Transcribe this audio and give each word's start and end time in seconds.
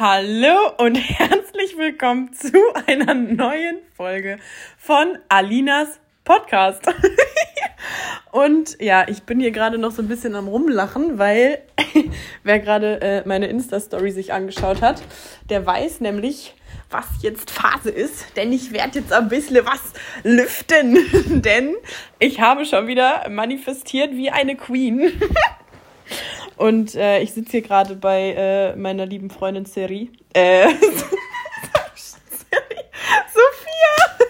Hallo 0.00 0.74
und 0.76 0.94
herzlich 1.18 1.76
willkommen 1.76 2.32
zu 2.32 2.52
einer 2.86 3.14
neuen 3.14 3.78
Folge 3.96 4.38
von 4.76 5.18
Alinas 5.28 5.98
Podcast. 6.22 6.82
und 8.30 8.80
ja, 8.80 9.08
ich 9.08 9.24
bin 9.24 9.40
hier 9.40 9.50
gerade 9.50 9.76
noch 9.76 9.90
so 9.90 10.00
ein 10.00 10.06
bisschen 10.06 10.36
am 10.36 10.46
Rumlachen, 10.46 11.18
weil 11.18 11.62
wer 12.44 12.60
gerade 12.60 13.00
äh, 13.00 13.22
meine 13.26 13.48
Insta-Story 13.48 14.12
sich 14.12 14.32
angeschaut 14.32 14.82
hat, 14.82 15.02
der 15.50 15.66
weiß 15.66 16.00
nämlich, 16.00 16.54
was 16.90 17.06
jetzt 17.22 17.50
Phase 17.50 17.90
ist, 17.90 18.36
denn 18.36 18.52
ich 18.52 18.70
werde 18.70 19.00
jetzt 19.00 19.12
ein 19.12 19.28
bisschen 19.28 19.66
was 19.66 19.82
lüften, 20.22 21.42
denn 21.42 21.74
ich 22.20 22.40
habe 22.40 22.66
schon 22.66 22.86
wieder 22.86 23.28
manifestiert 23.28 24.12
wie 24.12 24.30
eine 24.30 24.54
Queen. 24.54 25.20
Und 26.56 26.94
äh, 26.94 27.20
ich 27.20 27.32
sitze 27.32 27.52
hier 27.52 27.62
gerade 27.62 27.94
bei 27.94 28.34
äh, 28.36 28.76
meiner 28.76 29.06
lieben 29.06 29.30
Freundin 29.30 29.64
Seri. 29.64 30.10
Äh, 30.32 30.68
Seri. 31.94 32.84
Sophia! 33.32 34.26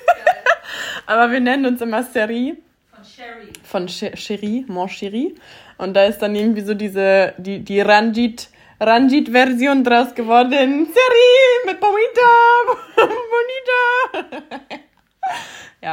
Aber 1.07 1.33
wir 1.33 1.41
nennen 1.41 1.67
uns 1.67 1.81
immer 1.81 2.03
Seri. 2.03 2.57
Von 2.93 3.05
Sherry. 3.05 3.53
Von 3.63 3.89
Sherry, 3.89 4.65
Mon 4.69 4.89
Chéri. 4.89 5.35
Und 5.79 5.95
da 5.95 6.05
ist 6.05 6.19
dann 6.19 6.35
irgendwie 6.35 6.63
so 6.63 6.75
diese, 6.75 7.35
die, 7.39 7.61
die 7.61 7.81
Ranjit, 7.81 8.49
Ranjit-Version 8.81 9.85
draus 9.85 10.15
geworden. 10.15 10.87
Seri 10.87 11.67
mit 11.67 11.81
Bonita! 11.81 12.88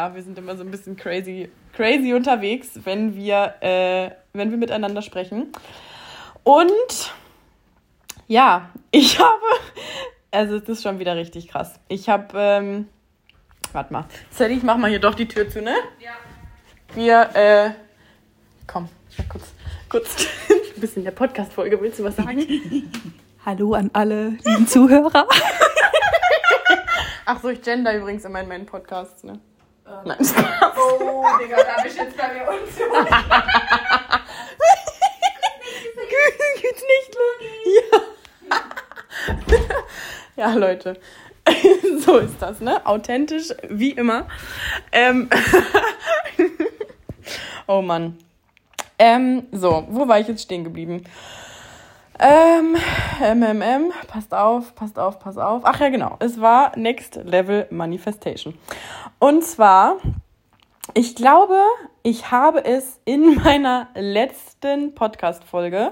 Ja, 0.05 0.13
wir 0.13 0.21
sind 0.21 0.37
immer 0.37 0.55
so 0.55 0.63
ein 0.63 0.71
bisschen 0.71 0.95
crazy, 0.95 1.49
crazy 1.73 2.13
unterwegs, 2.13 2.79
wenn 2.83 3.15
wir, 3.15 3.55
äh, 3.61 4.11
wenn 4.33 4.51
wir 4.51 4.57
miteinander 4.57 5.01
sprechen. 5.01 5.51
Und 6.43 7.13
ja, 8.27 8.69
ich 8.91 9.19
habe, 9.19 9.41
also 10.31 10.57
es 10.57 10.69
ist 10.69 10.83
schon 10.83 10.99
wieder 10.99 11.15
richtig 11.15 11.47
krass. 11.47 11.79
Ich 11.87 12.07
habe, 12.09 12.27
ähm, 12.37 12.87
warte 13.73 13.93
mal, 13.93 14.05
Sally, 14.29 14.55
ich 14.55 14.63
mach 14.63 14.77
mal 14.77 14.89
hier 14.89 14.99
doch 14.99 15.15
die 15.15 15.27
Tür 15.27 15.49
zu, 15.49 15.61
ne? 15.61 15.75
Ja. 15.99 16.11
Wir, 16.93 17.29
äh, 17.33 17.71
komm, 18.67 18.89
kurz, 19.27 19.53
kurz 19.89 20.27
ein 20.75 20.81
bisschen 20.81 21.03
der 21.03 21.11
Podcast-Folge. 21.11 21.81
Willst 21.81 21.99
du 21.99 22.03
was 22.03 22.15
sagen? 22.15 22.45
Hallo 23.45 23.73
an 23.73 23.89
alle 23.93 24.37
lieben 24.43 24.67
Zuhörer. 24.67 25.27
Ach 27.25 27.41
so, 27.41 27.49
ich 27.49 27.61
gender 27.61 27.95
übrigens 27.95 28.23
immer 28.25 28.41
in 28.41 28.47
meinen 28.47 28.65
Podcasts, 28.65 29.23
ne? 29.23 29.39
Ähm. 29.87 29.93
Nein. 30.05 30.17
Oh, 30.77 31.25
Digga, 31.39 31.57
da 31.57 31.85
ich 31.85 31.95
jetzt 31.95 32.17
bei 32.17 32.33
mir 32.33 32.47
unzu. 32.47 32.81
Geht's 36.61 36.81
nicht, 36.81 37.17
Ja. 38.49 38.57
ja, 40.47 40.53
Leute. 40.53 40.99
so 41.99 42.17
ist 42.17 42.41
das, 42.41 42.59
ne? 42.59 42.85
Authentisch, 42.85 43.49
wie 43.69 43.91
immer. 43.91 44.27
Ähm 44.91 45.29
oh 47.67 47.81
Mann. 47.81 48.17
Ähm, 48.97 49.47
so, 49.51 49.85
wo 49.89 50.07
war 50.07 50.19
ich 50.19 50.27
jetzt 50.27 50.43
stehen 50.43 50.63
geblieben? 50.63 51.03
Ähm, 52.17 52.77
MMM, 53.19 53.91
passt 54.07 54.33
auf, 54.33 54.73
passt 54.75 54.97
auf, 54.97 55.19
passt 55.19 55.37
auf. 55.37 55.63
Ach 55.65 55.79
ja, 55.79 55.89
genau. 55.89 56.15
Es 56.19 56.39
war 56.39 56.77
Next 56.77 57.15
Level 57.15 57.67
Manifestation. 57.71 58.57
Und 59.19 59.43
zwar, 59.43 59.97
ich 60.93 61.15
glaube, 61.15 61.59
ich 62.03 62.31
habe 62.31 62.63
es 62.63 62.99
in 63.03 63.35
meiner 63.43 63.89
letzten 63.95 64.95
Podcast-Folge 64.95 65.91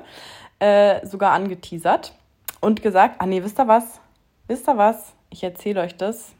äh, 0.59 1.05
sogar 1.05 1.33
angeteasert 1.33 2.13
und 2.61 2.81
gesagt, 2.81 3.15
ah 3.19 3.25
nee, 3.25 3.43
wisst 3.43 3.59
ihr 3.59 3.67
was? 3.67 3.99
Wisst 4.47 4.69
ihr 4.69 4.77
was? 4.77 5.13
Ich 5.29 5.43
erzähle 5.43 5.81
euch 5.81 5.97
das 5.97 6.31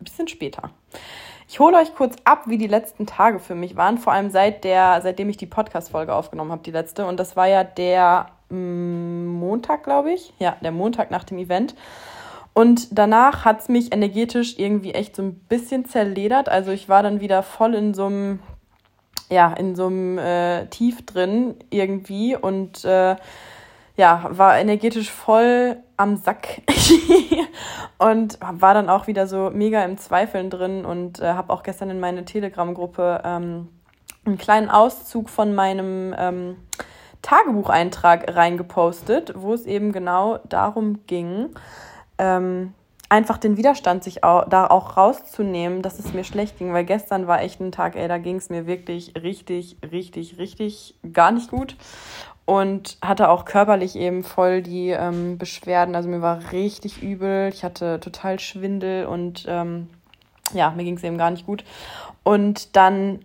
ein 0.00 0.04
bisschen 0.04 0.28
später. 0.28 0.70
Ich 1.52 1.58
hole 1.58 1.76
euch 1.76 1.96
kurz 1.96 2.14
ab, 2.22 2.44
wie 2.46 2.58
die 2.58 2.68
letzten 2.68 3.06
Tage 3.06 3.40
für 3.40 3.56
mich 3.56 3.74
waren, 3.74 3.98
vor 3.98 4.12
allem 4.12 4.30
seit 4.30 4.62
der, 4.62 5.00
seitdem 5.02 5.28
ich 5.28 5.36
die 5.36 5.46
Podcast-Folge 5.46 6.14
aufgenommen 6.14 6.52
habe, 6.52 6.62
die 6.62 6.70
letzte. 6.70 7.04
Und 7.06 7.18
das 7.18 7.34
war 7.34 7.48
ja 7.48 7.64
der 7.64 8.26
mm, 8.50 9.26
Montag, 9.26 9.82
glaube 9.82 10.12
ich. 10.12 10.32
Ja, 10.38 10.56
der 10.62 10.70
Montag 10.70 11.10
nach 11.10 11.24
dem 11.24 11.38
Event. 11.38 11.74
Und 12.52 12.96
danach 12.96 13.44
hat 13.44 13.62
es 13.62 13.68
mich 13.68 13.92
energetisch 13.92 14.60
irgendwie 14.60 14.94
echt 14.94 15.16
so 15.16 15.22
ein 15.22 15.40
bisschen 15.48 15.86
zerledert. 15.86 16.48
Also 16.48 16.70
ich 16.70 16.88
war 16.88 17.02
dann 17.02 17.20
wieder 17.20 17.42
voll 17.42 17.74
in 17.74 17.94
so 17.94 18.06
einem, 18.06 18.38
ja, 19.28 19.52
in 19.52 19.74
so 19.74 19.86
einem 19.86 20.18
äh, 20.18 20.66
Tief 20.66 21.04
drin 21.04 21.56
irgendwie 21.70 22.36
und 22.36 22.84
äh, 22.84 23.16
ja, 23.96 24.28
war 24.30 24.56
energetisch 24.56 25.10
voll 25.10 25.78
am 26.00 26.16
Sack. 26.16 26.62
Und 27.98 28.38
war 28.40 28.72
dann 28.72 28.88
auch 28.88 29.06
wieder 29.06 29.26
so 29.26 29.50
mega 29.52 29.84
im 29.84 29.98
Zweifeln 29.98 30.48
drin 30.48 30.86
und 30.86 31.20
äh, 31.20 31.34
habe 31.34 31.52
auch 31.52 31.62
gestern 31.62 31.90
in 31.90 32.00
meine 32.00 32.24
Telegram-Gruppe 32.24 33.20
ähm, 33.22 33.68
einen 34.24 34.38
kleinen 34.38 34.70
Auszug 34.70 35.28
von 35.28 35.54
meinem 35.54 36.14
ähm, 36.16 36.56
Tagebucheintrag 37.20 38.34
reingepostet, 38.34 39.34
wo 39.36 39.52
es 39.52 39.66
eben 39.66 39.92
genau 39.92 40.38
darum 40.48 41.00
ging, 41.06 41.50
ähm, 42.16 42.72
einfach 43.10 43.36
den 43.36 43.58
Widerstand 43.58 44.02
sich 44.02 44.24
auch, 44.24 44.48
da 44.48 44.66
auch 44.66 44.96
rauszunehmen, 44.96 45.82
dass 45.82 45.98
es 45.98 46.14
mir 46.14 46.24
schlecht 46.24 46.58
ging, 46.58 46.72
weil 46.72 46.84
gestern 46.84 47.26
war 47.26 47.42
echt 47.42 47.60
ein 47.60 47.72
Tag, 47.72 47.96
ey, 47.96 48.08
da 48.08 48.16
ging 48.16 48.36
es 48.36 48.48
mir 48.48 48.66
wirklich 48.66 49.14
richtig, 49.20 49.76
richtig, 49.92 50.38
richtig 50.38 50.94
gar 51.12 51.32
nicht 51.32 51.50
gut 51.50 51.76
und 52.44 52.98
hatte 53.02 53.28
auch 53.28 53.44
körperlich 53.44 53.96
eben 53.96 54.24
voll 54.24 54.62
die 54.62 54.90
ähm, 54.90 55.38
Beschwerden. 55.38 55.94
Also 55.94 56.08
mir 56.08 56.22
war 56.22 56.52
richtig 56.52 57.02
übel, 57.02 57.48
ich 57.52 57.64
hatte 57.64 58.00
total 58.00 58.40
Schwindel 58.40 59.06
und 59.06 59.44
ähm, 59.48 59.88
ja, 60.52 60.70
mir 60.70 60.84
ging 60.84 60.96
es 60.96 61.04
eben 61.04 61.18
gar 61.18 61.30
nicht 61.30 61.46
gut. 61.46 61.64
Und 62.22 62.76
dann 62.76 63.20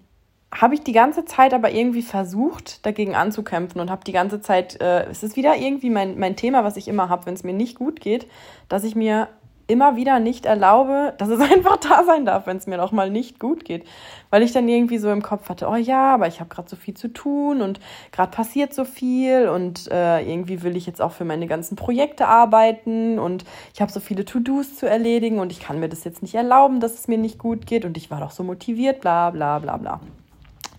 habe 0.54 0.74
ich 0.74 0.84
die 0.84 0.94
ganze 0.94 1.26
Zeit 1.26 1.54
aber 1.54 1.72
irgendwie 1.72 2.02
versucht, 2.02 2.86
dagegen 2.86 3.16
anzukämpfen 3.16 3.82
und 3.82 3.90
habe 3.90 4.06
die 4.06 4.14
ganze 4.14 4.42
Zeit, 4.42 4.80
äh, 4.80 5.06
es 5.06 5.22
ist 5.24 5.36
wieder 5.36 5.58
irgendwie 5.58 5.90
mein, 5.90 6.18
mein 6.18 6.36
Thema, 6.36 6.64
was 6.64 6.78
ich 6.78 6.88
immer 6.88 7.10
habe, 7.10 7.26
wenn 7.26 7.34
es 7.34 7.44
mir 7.44 7.54
nicht 7.54 7.78
gut 7.78 8.00
geht, 8.00 8.28
dass 8.70 8.84
ich 8.84 8.96
mir 8.96 9.28
immer 9.68 9.96
wieder 9.96 10.20
nicht 10.20 10.46
erlaube, 10.46 11.14
dass 11.18 11.30
es 11.30 11.40
einfach 11.52 11.78
da 11.78 12.04
sein 12.04 12.26
darf, 12.26 12.46
wenn 12.48 12.58
es 12.58 12.68
mir 12.68 12.78
noch 12.78 12.92
mal 12.92 13.10
nicht 13.10 13.40
gut 13.40 13.66
geht. 13.66 13.86
Weil 14.30 14.44
ich 14.44 14.52
dann 14.52 14.68
irgendwie 14.68 14.98
so 14.98 15.10
im 15.12 15.22
Kopf 15.22 15.50
hatte, 15.50 15.68
oh 15.68 15.76
ja, 15.76 16.14
aber 16.14 16.28
ich 16.28 16.40
habe 16.40 16.50
gerade 16.50 16.70
so 16.70 16.76
viel 16.76 16.94
zu 16.94 17.08
tun 17.08 17.62
und 17.62 17.80
gerade 18.12 18.32
passiert 18.32 18.74
so 18.74 18.86
viel 18.86 19.48
und 19.48 19.90
äh, 19.92 20.22
irgendwie 20.22 20.62
will 20.64 20.76
ich 20.76 20.86
jetzt 20.86 21.02
auch 21.02 21.12
für 21.12 21.26
meine 21.26 21.48
ganzen 21.48 21.76
Projekte 21.76 22.28
arbeiten 22.28 23.20
und 23.20 23.46
ich 23.74 23.82
habe 23.82 23.92
so 23.92 24.00
viele 24.00 24.26
To-Dos 24.26 24.76
zu 24.76 24.88
erledigen 24.88 25.40
und 25.40 25.52
ich 25.52 25.60
kann 25.60 25.80
mir 25.80 25.90
das 25.90 26.04
jetzt 26.04 26.22
nicht 26.22 26.36
erlauben, 26.36 26.80
dass 26.80 26.96
es 26.96 27.08
mir 27.08 27.18
nicht 27.18 27.40
gut 27.40 27.66
geht 27.66 27.86
und 27.86 27.98
ich 27.98 28.12
war 28.12 28.20
doch 28.20 28.32
so 28.32 28.44
motiviert, 28.44 29.02
bla 29.02 29.30
bla 29.30 29.60
bla 29.60 29.78
bla. 29.78 30.00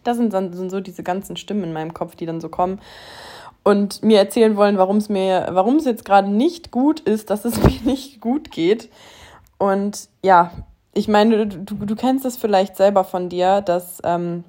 Das 0.04 0.16
sind 0.16 0.32
dann 0.32 0.52
sind 0.52 0.70
so 0.70 0.80
diese 0.80 1.02
ganzen 1.02 1.36
Stimmen 1.36 1.64
in 1.64 1.72
meinem 1.72 1.94
Kopf, 1.94 2.14
die 2.14 2.26
dann 2.26 2.40
so 2.40 2.48
kommen 2.48 2.80
und 3.66 4.04
mir 4.04 4.20
erzählen 4.20 4.56
wollen, 4.56 4.78
warum 4.78 4.98
es 4.98 5.08
mir, 5.08 5.48
warum 5.50 5.74
es 5.78 5.86
jetzt 5.86 6.04
gerade 6.04 6.30
nicht 6.30 6.70
gut 6.70 7.00
ist, 7.00 7.30
dass 7.30 7.44
es 7.44 7.60
mir 7.64 7.80
nicht 7.82 8.20
gut 8.20 8.52
geht. 8.52 8.88
Und 9.58 10.08
ja, 10.22 10.52
ich 10.94 11.08
meine, 11.08 11.48
du, 11.48 11.74
du 11.74 11.96
kennst 11.96 12.24
es 12.24 12.36
vielleicht 12.36 12.76
selber 12.76 13.02
von 13.02 13.28
dir, 13.28 13.62
dass 13.62 13.98
ähm, 14.04 14.44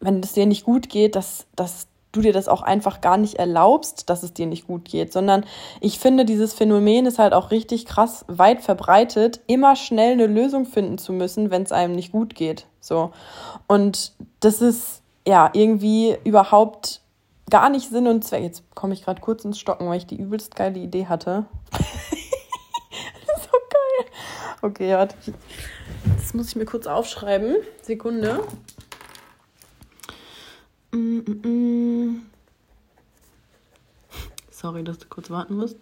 wenn 0.00 0.20
es 0.20 0.32
dir 0.32 0.46
nicht 0.46 0.64
gut 0.64 0.88
geht, 0.88 1.14
dass, 1.14 1.44
dass 1.56 1.88
du 2.12 2.22
dir 2.22 2.32
das 2.32 2.48
auch 2.48 2.62
einfach 2.62 3.02
gar 3.02 3.18
nicht 3.18 3.34
erlaubst, 3.34 4.08
dass 4.08 4.22
es 4.22 4.32
dir 4.32 4.46
nicht 4.46 4.66
gut 4.66 4.86
geht, 4.86 5.12
sondern 5.12 5.44
ich 5.82 5.98
finde, 5.98 6.24
dieses 6.24 6.54
Phänomen 6.54 7.04
ist 7.04 7.18
halt 7.18 7.34
auch 7.34 7.50
richtig 7.50 7.84
krass 7.84 8.24
weit 8.28 8.62
verbreitet, 8.62 9.40
immer 9.46 9.76
schnell 9.76 10.12
eine 10.12 10.26
Lösung 10.26 10.64
finden 10.64 10.96
zu 10.96 11.12
müssen, 11.12 11.50
wenn 11.50 11.64
es 11.64 11.72
einem 11.72 11.94
nicht 11.94 12.12
gut 12.12 12.34
geht. 12.34 12.64
So. 12.80 13.10
Und 13.66 14.14
das 14.40 14.62
ist 14.62 15.02
ja 15.26 15.50
irgendwie 15.52 16.16
überhaupt 16.24 17.01
gar 17.50 17.68
nicht 17.68 17.88
Sinn 17.88 18.06
und 18.06 18.24
Zweck. 18.24 18.42
Jetzt 18.42 18.62
komme 18.74 18.94
ich 18.94 19.04
gerade 19.04 19.20
kurz 19.20 19.44
ins 19.44 19.58
Stocken, 19.58 19.88
weil 19.88 19.98
ich 19.98 20.06
die 20.06 20.20
übelst 20.20 20.56
geile 20.56 20.78
Idee 20.78 21.06
hatte. 21.06 21.46
so 21.72 23.50
geil. 23.70 24.06
Okay, 24.62 24.94
warte. 24.94 25.16
Das 26.16 26.34
muss 26.34 26.48
ich 26.48 26.56
mir 26.56 26.64
kurz 26.64 26.86
aufschreiben. 26.86 27.56
Sekunde. 27.82 28.42
Sorry, 34.50 34.84
dass 34.84 34.98
du 34.98 35.08
kurz 35.08 35.30
warten 35.30 35.56
musst. 35.56 35.76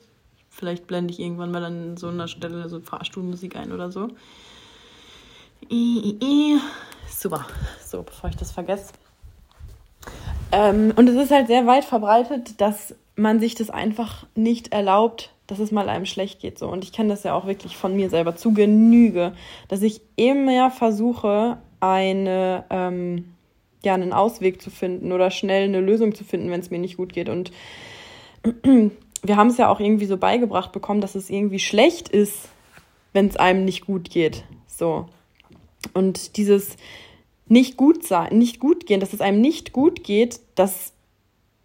Vielleicht 0.49 0.87
blende 0.87 1.13
ich 1.13 1.21
irgendwann 1.21 1.51
mal 1.51 1.65
an 1.65 1.97
so 1.97 2.09
einer 2.09 2.29
Stelle 2.29 2.69
so 2.69 2.81
Fahrstuhlmusik 2.81 3.57
ein 3.57 3.73
oder 3.73 3.91
so. 3.91 4.09
Super. 7.09 7.47
So, 7.85 8.03
bevor 8.03 8.31
ich 8.31 8.37
das 8.37 8.53
vergesse. 8.53 8.93
Ähm, 10.53 10.93
und 10.97 11.09
es 11.09 11.17
ist 11.17 11.31
halt 11.31 11.47
sehr 11.47 11.67
weit 11.67 11.85
verbreitet, 11.85 12.61
dass 12.61 12.95
man 13.17 13.41
sich 13.41 13.55
das 13.55 13.71
einfach 13.71 14.27
nicht 14.35 14.73
erlaubt, 14.73 15.33
dass 15.47 15.59
es 15.59 15.73
mal 15.73 15.89
einem 15.89 16.07
schlecht 16.07 16.41
geht. 16.41 16.59
So. 16.59 16.69
Und 16.69 16.85
ich 16.85 16.93
kenne 16.93 17.11
das 17.11 17.23
ja 17.23 17.35
auch 17.35 17.47
wirklich 17.47 17.77
von 17.77 17.95
mir 17.95 18.09
selber 18.09 18.37
zu 18.37 18.53
Genüge, 18.53 19.33
dass 19.69 19.83
ich 19.83 20.01
immer 20.17 20.71
versuche, 20.71 21.59
eine, 21.81 22.65
ähm, 22.71 23.33
ja, 23.85 23.95
einen 23.95 24.13
Ausweg 24.13 24.61
zu 24.61 24.71
finden 24.71 25.13
oder 25.13 25.31
schnell 25.31 25.65
eine 25.65 25.81
Lösung 25.81 26.15
zu 26.15 26.25
finden, 26.25 26.51
wenn 26.51 26.61
es 26.61 26.71
mir 26.71 26.79
nicht 26.79 26.97
gut 26.97 27.13
geht. 27.13 27.29
Und 27.29 27.53
wir 28.63 29.37
haben 29.37 29.49
es 29.49 29.59
ja 29.59 29.69
auch 29.69 29.81
irgendwie 29.81 30.07
so 30.07 30.17
beigebracht 30.17 30.73
bekommen, 30.73 31.01
dass 31.01 31.15
es 31.15 31.31
irgendwie 31.31 31.59
schlecht 31.59 32.09
ist, 32.09 32.49
wenn 33.13 33.27
es 33.27 33.37
einem 33.37 33.65
nicht 33.65 33.87
gut 33.87 34.11
geht. 34.11 34.45
So. 34.67 35.07
Und 35.95 36.37
dieses 36.37 36.77
nicht 37.51 37.77
gut 37.77 38.07
sein, 38.07 38.39
nicht 38.39 38.61
gut 38.61 38.87
gehen, 38.87 39.01
dass 39.01 39.13
es 39.13 39.21
einem 39.21 39.41
nicht 39.41 39.73
gut 39.73 40.05
geht, 40.05 40.41
das 40.55 40.93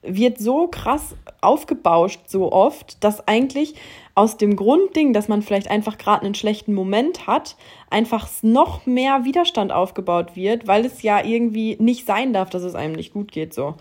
wird 0.02 0.40
so 0.40 0.68
krass 0.68 1.16
aufgebauscht 1.42 2.22
so 2.28 2.52
oft, 2.52 3.04
dass 3.04 3.28
eigentlich 3.28 3.76
aus 4.16 4.38
dem 4.38 4.56
Grundding, 4.56 5.14
dass 5.14 5.28
man 5.28 5.42
vielleicht 5.42 5.70
einfach 5.70 5.98
gerade 5.98 6.26
einen 6.26 6.36
schlechten 6.36 6.74
Moment 6.74 7.28
hat, 7.28 7.56
einfach 7.90 8.28
noch 8.42 8.86
mehr 8.86 9.26
Widerstand 9.26 9.72
aufgebaut 9.72 10.36
wird, 10.36 10.68
weil 10.68 10.86
es 10.86 11.02
ja 11.04 11.24
irgendwie 11.24 11.76
nicht 11.80 12.06
sein 12.06 12.34
darf, 12.34 12.50
dass 12.50 12.64
es 12.64 12.76
einem 12.76 12.94
nicht 12.94 13.14
gut 13.14 13.32
geht 13.32 13.54
so. 13.54 13.76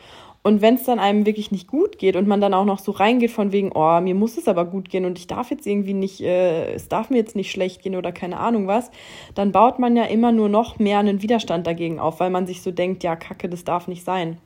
Und 0.47 0.61
wenn 0.61 0.75
es 0.75 0.85
dann 0.85 0.99
einem 0.99 1.25
wirklich 1.25 1.51
nicht 1.53 1.69
gut 1.69 1.97
geht 1.97 2.17
und 2.17 2.29
man 2.29 2.39
dann 2.43 2.53
auch 2.53 2.67
noch 2.67 2.79
so 2.79 2.93
reingeht 2.93 3.31
von 3.31 3.51
wegen, 3.51 3.73
oh, 3.75 3.99
mir 4.03 4.15
muss 4.15 4.37
es 4.37 4.47
aber 4.47 4.67
gut 4.67 4.91
gehen 4.91 5.07
und 5.07 5.19
ich 5.19 5.27
darf 5.27 5.51
jetzt 5.51 5.67
irgendwie 5.67 5.95
nicht, 5.95 6.21
äh, 6.21 6.75
es 6.75 6.89
darf 6.89 7.09
mir 7.09 7.17
jetzt 7.17 7.35
nicht 7.35 7.51
schlecht 7.51 7.81
gehen 7.81 7.97
oder 7.97 8.13
keine 8.13 8.39
Ahnung 8.39 8.67
was, 8.67 8.91
dann 9.35 9.53
baut 9.53 9.79
man 9.79 9.97
ja 9.97 10.05
immer 10.05 10.33
nur 10.33 10.51
noch 10.51 10.79
mehr 10.79 10.99
einen 10.99 11.23
Widerstand 11.23 11.67
dagegen 11.67 11.99
auf, 11.99 12.21
weil 12.21 12.29
man 12.29 12.47
sich 12.47 12.61
so 12.61 12.73
denkt, 12.73 13.03
ja, 13.03 13.17
Kacke, 13.17 13.49
das 13.49 13.65
darf 13.65 13.89
nicht 13.89 14.05
sein. 14.05 14.37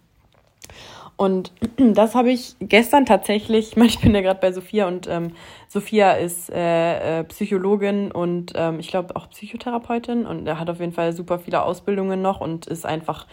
Und 1.16 1.50
das 1.76 2.14
habe 2.14 2.30
ich 2.30 2.54
gestern 2.60 3.04
tatsächlich, 3.04 3.76
ich 3.76 3.98
bin 3.98 4.14
ja 4.14 4.20
gerade 4.20 4.38
bei 4.38 4.52
Sophia 4.52 4.86
und 4.86 5.08
ähm, 5.08 5.32
Sophia 5.66 6.12
ist 6.12 6.48
äh, 6.48 7.22
äh, 7.22 7.24
Psychologin 7.24 8.12
und 8.12 8.52
ähm, 8.54 8.78
ich 8.78 8.86
glaube 8.86 9.16
auch 9.16 9.28
Psychotherapeutin 9.30 10.26
und 10.26 10.46
er 10.46 10.60
hat 10.60 10.70
auf 10.70 10.78
jeden 10.78 10.92
Fall 10.92 11.12
super 11.12 11.40
viele 11.40 11.64
Ausbildungen 11.64 12.22
noch 12.22 12.40
und 12.40 12.68
ist 12.68 12.86
einfach 12.86 13.26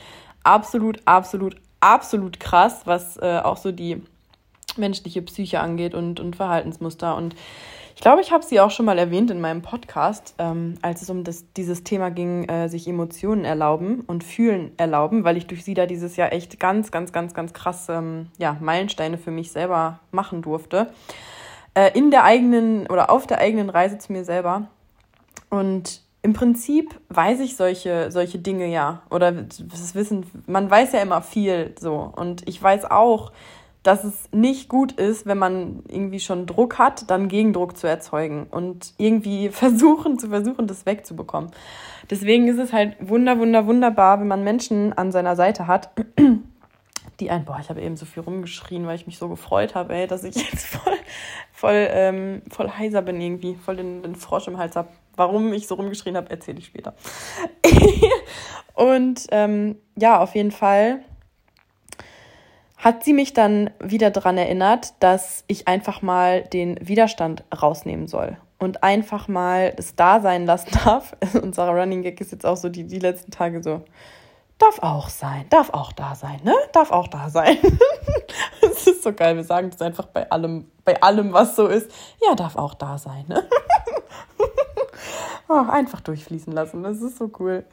absolut, 0.44 1.00
absolut, 1.06 1.57
absolut 1.85 2.39
krass, 2.39 2.81
was 2.85 3.17
äh, 3.17 3.39
auch 3.43 3.57
so 3.57 3.71
die 3.71 4.01
menschliche 4.77 5.21
Psyche 5.21 5.59
angeht 5.59 5.93
und, 5.93 6.19
und 6.19 6.35
Verhaltensmuster. 6.35 7.15
Und 7.15 7.35
ich 7.95 8.01
glaube, 8.01 8.21
ich 8.21 8.31
habe 8.31 8.43
sie 8.43 8.59
auch 8.59 8.71
schon 8.71 8.85
mal 8.85 8.97
erwähnt 8.97 9.31
in 9.31 9.39
meinem 9.39 9.61
Podcast, 9.61 10.35
ähm, 10.37 10.75
als 10.81 11.01
es 11.01 11.09
um 11.09 11.23
das, 11.23 11.45
dieses 11.53 11.83
Thema 11.83 12.11
ging, 12.11 12.43
äh, 12.49 12.67
sich 12.67 12.87
Emotionen 12.87 13.45
erlauben 13.45 14.01
und 14.01 14.23
fühlen 14.23 14.71
erlauben, 14.77 15.23
weil 15.23 15.37
ich 15.37 15.47
durch 15.47 15.63
sie 15.63 15.75
da 15.75 15.85
dieses 15.85 16.17
Jahr 16.17 16.33
echt 16.33 16.59
ganz, 16.59 16.91
ganz, 16.91 17.13
ganz, 17.13 17.33
ganz 17.33 17.53
krass 17.53 17.88
ähm, 17.88 18.27
ja, 18.38 18.57
Meilensteine 18.59 19.17
für 19.17 19.31
mich 19.31 19.51
selber 19.51 19.99
machen 20.11 20.41
durfte. 20.41 20.88
Äh, 21.73 21.97
in 21.97 22.11
der 22.11 22.25
eigenen 22.25 22.88
oder 22.88 23.09
auf 23.09 23.27
der 23.27 23.38
eigenen 23.38 23.69
Reise 23.69 23.97
zu 23.97 24.11
mir 24.11 24.25
selber. 24.25 24.67
Und 25.49 26.01
im 26.25 26.33
Prinzip 26.33 27.00
weiß 27.10 27.39
ich 27.42 27.56
solche, 27.56 28.10
solche 28.10 28.39
Dinge 28.39 28.66
ja. 28.66 29.04
Oder 29.12 29.31
das 29.31 29.94
Wissen, 29.94 30.25
man 30.48 30.72
weiß 30.72 30.94
ja 30.94 31.01
immer 31.04 31.22
viel 31.22 31.75
so. 31.80 32.12
Und 32.16 32.50
ich 32.50 32.62
weiß 32.62 32.89
auch, 32.89 33.31
dass 33.83 34.04
es 34.04 34.27
nicht 34.31 34.68
gut 34.68 34.94
ist, 34.94 35.27
wenn 35.27 35.38
man 35.38 35.83
irgendwie 35.88 36.19
schon 36.19 36.48
Druck 36.48 36.80
hat, 36.80 37.12
dann 37.12 37.27
Gegendruck 37.27 37.77
zu 37.77 37.86
erzeugen 37.86 38.48
und 38.50 38.95
irgendwie 38.98 39.50
versuchen, 39.51 40.18
zu 40.18 40.30
versuchen, 40.30 40.66
das 40.66 40.88
wegzubekommen. 40.88 41.51
Deswegen 42.10 42.48
ist 42.48 42.57
es 42.57 42.74
halt 42.74 42.95
wunder, 43.00 43.38
wunder, 43.38 43.68
wunderbar, 43.68 44.19
wenn 44.19 44.27
man 44.27 44.44
Menschen 44.44 44.94
an 44.94 45.12
seiner 45.12 45.36
Seite 45.36 45.68
hat, 45.68 45.92
die 47.19 47.30
ein, 47.30 47.45
boah, 47.45 47.60
ich 47.62 47.69
habe 47.69 47.83
eben 47.83 47.98
so 47.98 48.07
viel 48.07 48.24
rumgeschrien, 48.24 48.88
weil 48.88 48.95
ich 48.95 49.06
mich 49.06 49.19
so 49.19 49.30
gefreut 49.30 49.75
habe, 49.75 49.94
ey, 49.94 50.07
dass 50.07 50.24
ich 50.24 50.36
jetzt 50.51 50.66
voll, 50.66 50.98
voll, 51.51 51.88
ähm, 51.92 52.42
voll 52.50 52.72
heiser 52.72 53.04
bin 53.04 53.22
irgendwie, 53.22 53.54
voll 53.54 53.75
den, 53.75 54.01
den 54.01 54.16
Frosch 54.16 54.48
im 54.48 54.57
Hals 54.57 54.75
habe. 54.75 54.89
Warum 55.15 55.53
ich 55.53 55.67
so 55.67 55.75
rumgeschrien 55.75 56.17
habe, 56.17 56.29
erzähle 56.29 56.59
ich 56.59 56.65
später. 56.65 56.94
und 58.73 59.27
ähm, 59.31 59.77
ja, 59.95 60.19
auf 60.19 60.35
jeden 60.35 60.51
Fall 60.51 61.00
hat 62.77 63.03
sie 63.03 63.13
mich 63.13 63.33
dann 63.33 63.71
wieder 63.79 64.12
daran 64.12 64.38
erinnert, 64.38 64.94
dass 65.00 65.44
ich 65.47 65.67
einfach 65.67 66.01
mal 66.01 66.44
den 66.44 66.77
Widerstand 66.85 67.44
rausnehmen 67.62 68.07
soll 68.07 68.38
und 68.59 68.83
einfach 68.83 69.27
mal 69.27 69.73
es 69.77 69.95
da 69.95 70.19
sein 70.19 70.45
lassen 70.45 70.69
darf. 70.85 71.15
Unser 71.41 71.69
Running 71.69 72.03
Gag 72.03 72.19
ist 72.21 72.31
jetzt 72.31 72.45
auch 72.45 72.57
so 72.57 72.69
die, 72.69 72.85
die 72.85 73.00
letzten 73.00 73.31
Tage 73.31 73.63
so, 73.63 73.83
darf 74.57 74.79
auch 74.81 75.09
sein, 75.09 75.45
darf 75.50 75.69
auch 75.71 75.91
da 75.91 76.15
sein, 76.15 76.39
ne? 76.44 76.53
Darf 76.73 76.91
auch 76.91 77.07
da 77.07 77.29
sein. 77.29 77.57
Es 78.62 78.88
ist 78.88 79.03
so 79.03 79.13
geil, 79.13 79.35
wir 79.35 79.44
sagen 79.44 79.69
das 79.69 79.81
einfach 79.81 80.07
bei 80.07 80.29
allem, 80.29 80.69
bei 80.83 81.01
allem, 81.01 81.31
was 81.31 81.56
so 81.56 81.67
ist. 81.67 81.89
Ja, 82.21 82.35
darf 82.35 82.56
auch 82.56 82.73
da 82.73 82.97
sein, 82.97 83.25
ne? 83.27 83.47
Oh, 85.47 85.65
einfach 85.69 86.01
durchfließen 86.01 86.53
lassen, 86.53 86.83
das 86.83 87.01
ist 87.01 87.18
so 87.18 87.31
cool. 87.39 87.65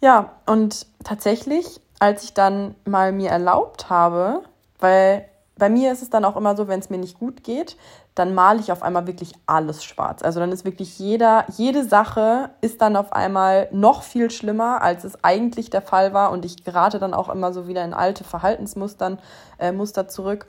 Ja, 0.00 0.32
und 0.46 0.86
tatsächlich, 1.02 1.80
als 1.98 2.24
ich 2.24 2.34
dann 2.34 2.74
mal 2.84 3.12
mir 3.12 3.30
erlaubt 3.30 3.88
habe, 3.90 4.42
weil 4.78 5.28
bei 5.56 5.68
mir 5.68 5.92
ist 5.92 6.02
es 6.02 6.10
dann 6.10 6.24
auch 6.24 6.36
immer 6.36 6.56
so, 6.56 6.66
wenn 6.68 6.80
es 6.80 6.90
mir 6.90 6.98
nicht 6.98 7.18
gut 7.18 7.44
geht, 7.44 7.76
dann 8.14 8.34
male 8.34 8.60
ich 8.60 8.70
auf 8.70 8.82
einmal 8.82 9.06
wirklich 9.06 9.32
alles 9.46 9.84
schwarz. 9.84 10.22
Also 10.22 10.40
dann 10.40 10.52
ist 10.52 10.64
wirklich 10.64 10.98
jeder, 10.98 11.46
jede 11.56 11.84
Sache 11.84 12.50
ist 12.60 12.80
dann 12.80 12.96
auf 12.96 13.12
einmal 13.12 13.68
noch 13.72 14.02
viel 14.02 14.30
schlimmer, 14.30 14.82
als 14.82 15.04
es 15.04 15.22
eigentlich 15.24 15.70
der 15.70 15.82
Fall 15.82 16.12
war. 16.12 16.30
Und 16.30 16.44
ich 16.44 16.64
gerate 16.64 16.98
dann 16.98 17.14
auch 17.14 17.28
immer 17.28 17.52
so 17.52 17.66
wieder 17.66 17.84
in 17.84 17.94
alte 17.94 18.22
Verhaltensmustern, 18.22 19.18
äh, 19.58 19.72
Muster 19.72 20.06
zurück. 20.06 20.46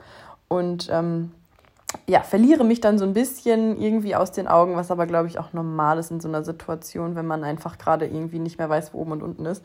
Und 0.48 0.88
ähm, 0.92 1.32
ja, 2.06 2.20
verliere 2.20 2.64
mich 2.64 2.80
dann 2.80 2.98
so 2.98 3.04
ein 3.04 3.12
bisschen 3.12 3.80
irgendwie 3.80 4.16
aus 4.16 4.32
den 4.32 4.48
Augen, 4.48 4.76
was 4.76 4.90
aber, 4.90 5.06
glaube 5.06 5.28
ich, 5.28 5.38
auch 5.38 5.52
normal 5.52 5.98
ist 5.98 6.10
in 6.10 6.20
so 6.20 6.28
einer 6.28 6.44
Situation, 6.44 7.14
wenn 7.14 7.26
man 7.26 7.44
einfach 7.44 7.78
gerade 7.78 8.06
irgendwie 8.06 8.38
nicht 8.38 8.58
mehr 8.58 8.68
weiß, 8.68 8.92
wo 8.92 8.98
oben 8.98 9.12
und 9.12 9.22
unten 9.22 9.46
ist. 9.46 9.64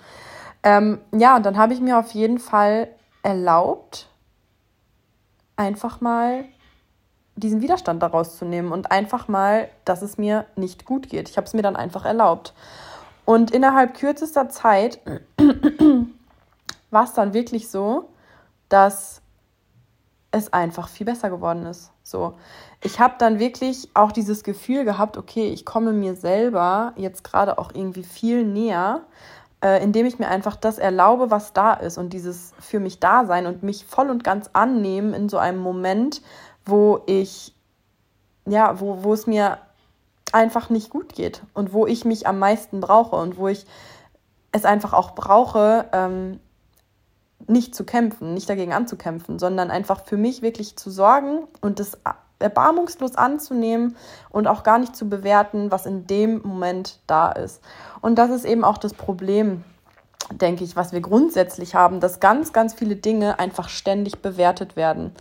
Ähm, 0.64 1.00
ja, 1.12 1.36
und 1.36 1.46
dann 1.46 1.58
habe 1.58 1.74
ich 1.74 1.82
mir 1.82 1.98
auf 1.98 2.12
jeden 2.12 2.40
Fall 2.40 2.88
erlaubt, 3.24 4.08
einfach 5.56 6.02
mal 6.02 6.46
diesen 7.36 7.62
Widerstand 7.62 8.04
daraus 8.04 8.38
zu 8.38 8.46
nehmen 8.46 8.72
und 8.72 8.92
einfach 8.92 9.28
mal, 9.28 9.70
dass 9.86 10.02
es 10.02 10.18
mir 10.18 10.46
nicht 10.56 10.86
gut 10.86 11.10
geht. 11.10 11.30
Ich 11.30 11.38
habe 11.38 11.48
es 11.48 11.54
mir 11.54 11.62
dann 11.62 11.76
einfach 11.76 12.06
erlaubt. 12.06 12.54
Und 13.26 13.52
innerhalb 13.52 13.96
kürzester 13.96 14.50
Zeit 14.50 15.00
war 16.92 17.04
es 17.04 17.14
dann 17.14 17.34
wirklich 17.34 17.70
so, 17.70 18.10
dass 18.70 19.21
es 20.32 20.52
einfach 20.54 20.88
viel 20.88 21.06
besser 21.06 21.30
geworden 21.30 21.66
ist. 21.66 21.92
So, 22.04 22.34
ich 22.82 23.00
habe 23.00 23.16
dann 23.18 23.40
wirklich 23.40 23.90
auch 23.94 24.12
dieses 24.12 24.44
Gefühl 24.44 24.86
gehabt, 24.86 25.18
okay, 25.18 25.50
ich 25.50 25.66
komme 25.66 25.92
mir 25.92 26.16
selber 26.16 26.94
jetzt 26.96 27.24
gerade 27.24 27.58
auch 27.60 27.72
irgendwie 27.74 28.04
viel 28.04 28.46
näher, 28.46 29.02
äh, 29.64 29.84
indem 29.84 30.06
ich 30.06 30.20
mir 30.20 30.30
einfach 30.30 30.56
das 30.56 30.78
erlaube, 30.78 31.30
was 31.30 31.54
da 31.54 31.74
ist 31.74 31.98
und 31.98 32.14
dieses 32.14 32.54
für 32.60 32.80
mich 32.80 33.00
da 33.00 33.26
sein 33.26 33.46
und 33.46 33.62
mich 33.62 33.86
voll 33.86 34.10
und 34.10 34.24
ganz 34.24 34.50
annehmen 34.54 35.14
in 35.14 35.30
so 35.30 35.38
einem 35.38 35.60
Moment, 35.60 36.22
wo 36.66 37.02
ich, 37.06 37.54
ja, 38.46 38.80
wo, 38.80 39.04
wo 39.04 39.14
es 39.14 39.28
mir 39.28 39.60
einfach 40.32 40.70
nicht 40.70 40.90
gut 40.90 41.14
geht 41.14 41.44
und 41.54 41.74
wo 41.74 41.86
ich 41.86 42.06
mich 42.06 42.26
am 42.26 42.40
meisten 42.40 42.80
brauche 42.80 43.18
und 43.18 43.38
wo 43.38 43.50
ich 43.50 43.66
es 44.54 44.66
einfach 44.66 44.94
auch 44.94 45.14
brauche, 45.14 45.88
ähm, 45.92 46.40
nicht 47.48 47.76
zu 47.76 47.84
kämpfen, 47.84 48.34
nicht 48.34 48.50
dagegen 48.50 48.74
anzukämpfen, 48.74 49.40
sondern 49.40 49.72
einfach 49.72 50.06
für 50.06 50.18
mich 50.18 50.42
wirklich 50.42 50.78
zu 50.78 50.90
sorgen 50.90 51.48
und 51.62 51.80
das 51.80 51.98
erbarmungslos 52.40 53.16
anzunehmen 53.16 53.96
und 54.30 54.48
auch 54.48 54.64
gar 54.64 54.80
nicht 54.80 54.96
zu 54.96 55.08
bewerten, 55.08 55.72
was 55.72 55.86
in 55.86 56.08
dem 56.08 56.42
Moment 56.44 57.00
da 57.08 57.32
ist. 57.32 57.62
Und 58.02 58.16
das 58.16 58.30
ist 58.30 58.46
eben 58.46 58.64
auch 58.64 58.78
das 58.78 58.94
Problem, 58.94 59.64
denke 60.32 60.64
ich, 60.64 60.76
was 60.76 60.92
wir 60.92 61.02
grundsätzlich 61.02 61.76
haben, 61.76 62.00
dass 62.00 62.20
ganz, 62.20 62.54
ganz 62.54 62.74
viele 62.74 62.96
Dinge 62.96 63.40
einfach 63.40 63.70
ständig 63.70 64.22
bewertet 64.22 64.76
werden. 64.76 65.14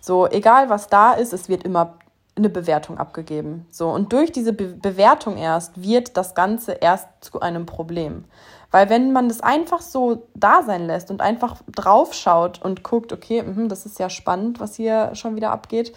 So, 0.00 0.26
egal 0.26 0.70
was 0.70 0.88
da 0.88 1.12
ist, 1.12 1.32
es 1.32 1.48
wird 1.48 1.64
immer 1.64 1.94
eine 2.36 2.48
Bewertung 2.48 2.98
abgegeben. 2.98 3.66
So, 3.70 3.88
und 3.90 4.12
durch 4.12 4.32
diese 4.32 4.52
Be 4.52 4.68
Bewertung 4.68 5.36
erst 5.36 5.82
wird 5.82 6.16
das 6.16 6.34
Ganze 6.34 6.72
erst 6.72 7.08
zu 7.20 7.40
einem 7.40 7.66
Problem. 7.66 8.24
Weil 8.70 8.88
wenn 8.88 9.12
man 9.12 9.28
das 9.28 9.40
einfach 9.40 9.80
so 9.80 10.28
da 10.34 10.62
sein 10.62 10.86
lässt 10.86 11.10
und 11.10 11.20
einfach 11.20 11.56
draufschaut 11.68 12.62
und 12.62 12.84
guckt, 12.84 13.12
okay, 13.12 13.42
mh, 13.42 13.68
das 13.68 13.86
ist 13.86 13.98
ja 13.98 14.08
spannend, 14.08 14.60
was 14.60 14.76
hier 14.76 15.14
schon 15.14 15.36
wieder 15.36 15.50
abgeht, 15.50 15.92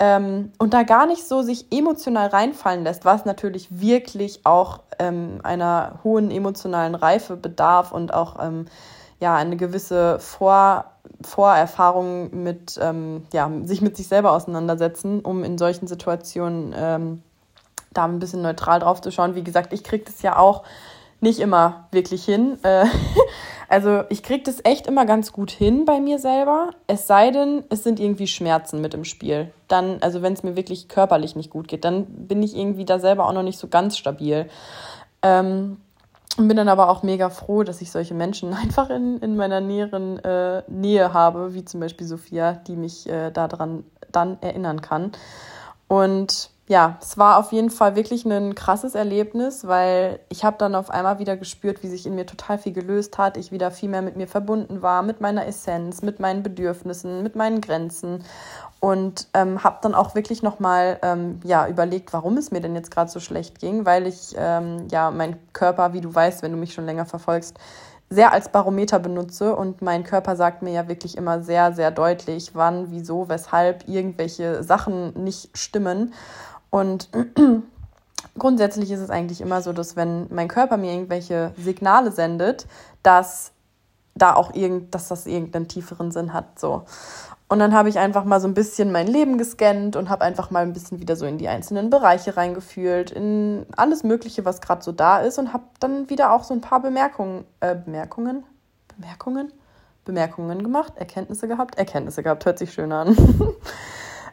ähm, 0.00 0.52
und 0.58 0.74
da 0.74 0.84
gar 0.84 1.06
nicht 1.06 1.26
so 1.26 1.42
sich 1.42 1.72
emotional 1.72 2.28
reinfallen 2.28 2.84
lässt, 2.84 3.04
was 3.04 3.24
natürlich 3.24 3.80
wirklich 3.80 4.46
auch 4.46 4.80
ähm, 4.98 5.40
einer 5.42 5.98
hohen 6.04 6.30
emotionalen 6.30 6.94
Reife 6.94 7.36
bedarf 7.36 7.90
und 7.90 8.14
auch 8.14 8.36
ähm, 8.40 8.66
ja 9.18 9.34
eine 9.34 9.56
gewisse 9.56 10.20
Vor 10.20 10.84
Vorerfahrung 11.22 12.44
mit 12.44 12.78
ähm, 12.80 13.26
ja 13.32 13.50
sich 13.64 13.80
mit 13.80 13.96
sich 13.96 14.06
selber 14.06 14.32
auseinandersetzen, 14.32 15.20
um 15.20 15.42
in 15.42 15.58
solchen 15.58 15.88
Situationen 15.88 16.72
ähm, 16.76 17.22
da 17.92 18.04
ein 18.04 18.20
bisschen 18.20 18.42
neutral 18.42 18.78
drauf 18.78 19.00
zu 19.00 19.10
schauen. 19.10 19.34
Wie 19.34 19.42
gesagt, 19.42 19.72
ich 19.72 19.82
kriege 19.82 20.04
das 20.04 20.22
ja 20.22 20.38
auch 20.38 20.62
nicht 21.20 21.40
immer 21.40 21.88
wirklich 21.90 22.24
hin. 22.24 22.58
Äh, 22.62 22.86
also 23.68 24.04
ich 24.08 24.22
kriege 24.22 24.44
das 24.44 24.64
echt 24.64 24.86
immer 24.86 25.06
ganz 25.06 25.32
gut 25.32 25.50
hin 25.50 25.84
bei 25.84 26.00
mir 26.00 26.18
selber. 26.18 26.70
Es 26.86 27.06
sei 27.06 27.30
denn, 27.30 27.64
es 27.70 27.82
sind 27.82 28.00
irgendwie 28.00 28.26
Schmerzen 28.26 28.80
mit 28.80 28.94
im 28.94 29.04
Spiel. 29.04 29.52
Dann, 29.68 29.98
also 30.00 30.22
wenn 30.22 30.32
es 30.32 30.42
mir 30.42 30.56
wirklich 30.56 30.88
körperlich 30.88 31.36
nicht 31.36 31.50
gut 31.50 31.68
geht, 31.68 31.84
dann 31.84 32.06
bin 32.06 32.42
ich 32.42 32.56
irgendwie 32.56 32.84
da 32.84 32.98
selber 32.98 33.26
auch 33.26 33.32
noch 33.32 33.42
nicht 33.42 33.58
so 33.58 33.68
ganz 33.68 33.96
stabil. 33.96 34.48
Ähm, 35.22 35.78
und 36.36 36.46
bin 36.46 36.56
dann 36.56 36.68
aber 36.68 36.88
auch 36.88 37.02
mega 37.02 37.30
froh, 37.30 37.64
dass 37.64 37.82
ich 37.82 37.90
solche 37.90 38.14
Menschen 38.14 38.54
einfach 38.54 38.90
in, 38.90 39.18
in 39.18 39.36
meiner 39.36 39.60
näheren 39.60 40.18
äh, 40.20 40.62
Nähe 40.68 41.12
habe, 41.12 41.54
wie 41.54 41.64
zum 41.64 41.80
Beispiel 41.80 42.06
Sophia, 42.06 42.52
die 42.52 42.76
mich 42.76 43.08
äh, 43.08 43.30
daran 43.30 43.84
dann 44.12 44.38
erinnern 44.40 44.80
kann. 44.80 45.12
Und 45.88 46.50
ja, 46.68 46.98
es 47.00 47.16
war 47.16 47.38
auf 47.38 47.50
jeden 47.52 47.70
Fall 47.70 47.96
wirklich 47.96 48.26
ein 48.26 48.54
krasses 48.54 48.94
Erlebnis, 48.94 49.66
weil 49.66 50.20
ich 50.28 50.44
habe 50.44 50.58
dann 50.58 50.74
auf 50.74 50.90
einmal 50.90 51.18
wieder 51.18 51.36
gespürt, 51.36 51.82
wie 51.82 51.88
sich 51.88 52.04
in 52.04 52.14
mir 52.14 52.26
total 52.26 52.58
viel 52.58 52.74
gelöst 52.74 53.16
hat. 53.16 53.38
Ich 53.38 53.50
wieder 53.50 53.70
viel 53.70 53.88
mehr 53.88 54.02
mit 54.02 54.16
mir 54.16 54.28
verbunden 54.28 54.82
war, 54.82 55.02
mit 55.02 55.22
meiner 55.22 55.46
Essenz, 55.46 56.02
mit 56.02 56.20
meinen 56.20 56.42
Bedürfnissen, 56.42 57.22
mit 57.22 57.36
meinen 57.36 57.62
Grenzen 57.62 58.22
und 58.80 59.28
ähm, 59.32 59.64
habe 59.64 59.78
dann 59.80 59.94
auch 59.94 60.14
wirklich 60.14 60.42
nochmal 60.42 60.98
ähm, 61.02 61.40
ja, 61.42 61.66
überlegt, 61.66 62.12
warum 62.12 62.36
es 62.36 62.50
mir 62.50 62.60
denn 62.60 62.74
jetzt 62.74 62.90
gerade 62.90 63.10
so 63.10 63.18
schlecht 63.18 63.58
ging, 63.58 63.86
weil 63.86 64.06
ich 64.06 64.34
ähm, 64.36 64.86
ja 64.90 65.10
mein 65.10 65.36
Körper, 65.54 65.94
wie 65.94 66.02
du 66.02 66.14
weißt, 66.14 66.42
wenn 66.42 66.52
du 66.52 66.58
mich 66.58 66.74
schon 66.74 66.84
länger 66.84 67.06
verfolgst, 67.06 67.58
sehr 68.10 68.32
als 68.32 68.50
Barometer 68.50 68.98
benutze 68.98 69.54
und 69.54 69.82
mein 69.82 70.04
Körper 70.04 70.36
sagt 70.36 70.62
mir 70.62 70.72
ja 70.72 70.88
wirklich 70.88 71.16
immer 71.16 71.42
sehr, 71.42 71.72
sehr 71.72 71.90
deutlich, 71.90 72.54
wann, 72.54 72.90
wieso, 72.90 73.28
weshalb 73.28 73.86
irgendwelche 73.88 74.62
Sachen 74.62 75.12
nicht 75.24 75.56
stimmen. 75.56 76.14
Und 76.70 77.08
grundsätzlich 78.38 78.90
ist 78.90 79.00
es 79.00 79.10
eigentlich 79.10 79.40
immer 79.40 79.62
so, 79.62 79.72
dass 79.72 79.96
wenn 79.96 80.26
mein 80.30 80.48
Körper 80.48 80.76
mir 80.76 80.92
irgendwelche 80.92 81.52
Signale 81.56 82.12
sendet, 82.12 82.66
dass 83.02 83.52
da 84.14 84.34
auch 84.34 84.54
irgend, 84.54 84.94
dass 84.94 85.08
das 85.08 85.26
irgendeinen 85.26 85.68
tieferen 85.68 86.10
Sinn 86.10 86.32
hat. 86.32 86.58
So. 86.58 86.84
Und 87.48 87.60
dann 87.60 87.72
habe 87.72 87.88
ich 87.88 87.98
einfach 87.98 88.24
mal 88.24 88.40
so 88.40 88.48
ein 88.48 88.54
bisschen 88.54 88.92
mein 88.92 89.06
Leben 89.06 89.38
gescannt 89.38 89.96
und 89.96 90.10
habe 90.10 90.22
einfach 90.22 90.50
mal 90.50 90.62
ein 90.62 90.74
bisschen 90.74 91.00
wieder 91.00 91.16
so 91.16 91.24
in 91.24 91.38
die 91.38 91.48
einzelnen 91.48 91.88
Bereiche 91.88 92.36
reingefühlt, 92.36 93.10
in 93.10 93.64
alles 93.74 94.04
Mögliche, 94.04 94.44
was 94.44 94.60
gerade 94.60 94.82
so 94.82 94.92
da 94.92 95.20
ist 95.20 95.38
und 95.38 95.54
habe 95.54 95.64
dann 95.80 96.10
wieder 96.10 96.32
auch 96.32 96.44
so 96.44 96.52
ein 96.52 96.60
paar 96.60 96.82
Bemerkungen, 96.82 97.44
äh, 97.60 97.74
Bemerkungen, 97.74 98.44
Bemerkungen, 98.94 99.52
Bemerkungen 100.04 100.62
gemacht, 100.62 100.92
Erkenntnisse 100.96 101.48
gehabt, 101.48 101.78
Erkenntnisse 101.78 102.22
gehabt, 102.22 102.44
hört 102.44 102.58
sich 102.58 102.72
schön 102.72 102.92
an. 102.92 103.16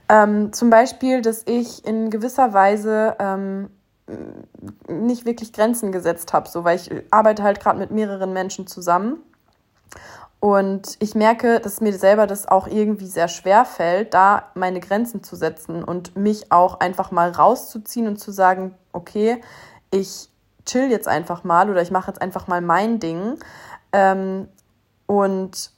ähm, 0.10 0.54
zum 0.54 0.70
Beispiel, 0.70 1.22
dass 1.22 1.44
ich 1.46 1.86
in 1.86 2.10
gewisser 2.10 2.54
Weise 2.54 3.16
ähm, 3.20 3.70
nicht 4.88 5.26
wirklich 5.26 5.52
Grenzen 5.52 5.92
gesetzt 5.92 6.34
habe, 6.34 6.48
so 6.48 6.64
weil 6.64 6.78
ich 6.78 6.92
arbeite 7.12 7.44
halt 7.44 7.60
gerade 7.60 7.80
mit 7.80 7.92
mehreren 7.92 8.34
Menschen 8.34 8.68
zusammen 8.68 9.24
und 10.46 10.98
ich 11.00 11.16
merke, 11.16 11.60
dass 11.60 11.82
mir 11.82 11.94
selber 11.94 12.28
das 12.28 12.48
auch 12.48 12.68
irgendwie 12.68 13.08
sehr 13.08 13.28
schwer 13.28 13.66
fällt, 13.66 14.14
da 14.14 14.52
meine 14.54 14.80
Grenzen 14.80 15.24
zu 15.24 15.36
setzen 15.36 15.84
und 15.84 16.16
mich 16.16 16.52
auch 16.52 16.80
einfach 16.80 17.10
mal 17.10 17.32
rauszuziehen 17.32 18.08
und 18.08 18.18
zu 18.18 18.32
sagen, 18.32 18.76
okay, 18.92 19.42
ich 19.90 20.30
chill 20.68 20.92
jetzt 20.92 21.08
einfach 21.08 21.44
mal 21.44 21.68
oder 21.72 21.82
ich 21.82 21.90
mache 21.90 22.12
jetzt 22.12 22.22
einfach 22.22 22.48
mal 22.48 22.62
mein 22.62 23.00
Ding. 23.00 23.40
Ähm, 23.92 24.48
und 25.08 25.72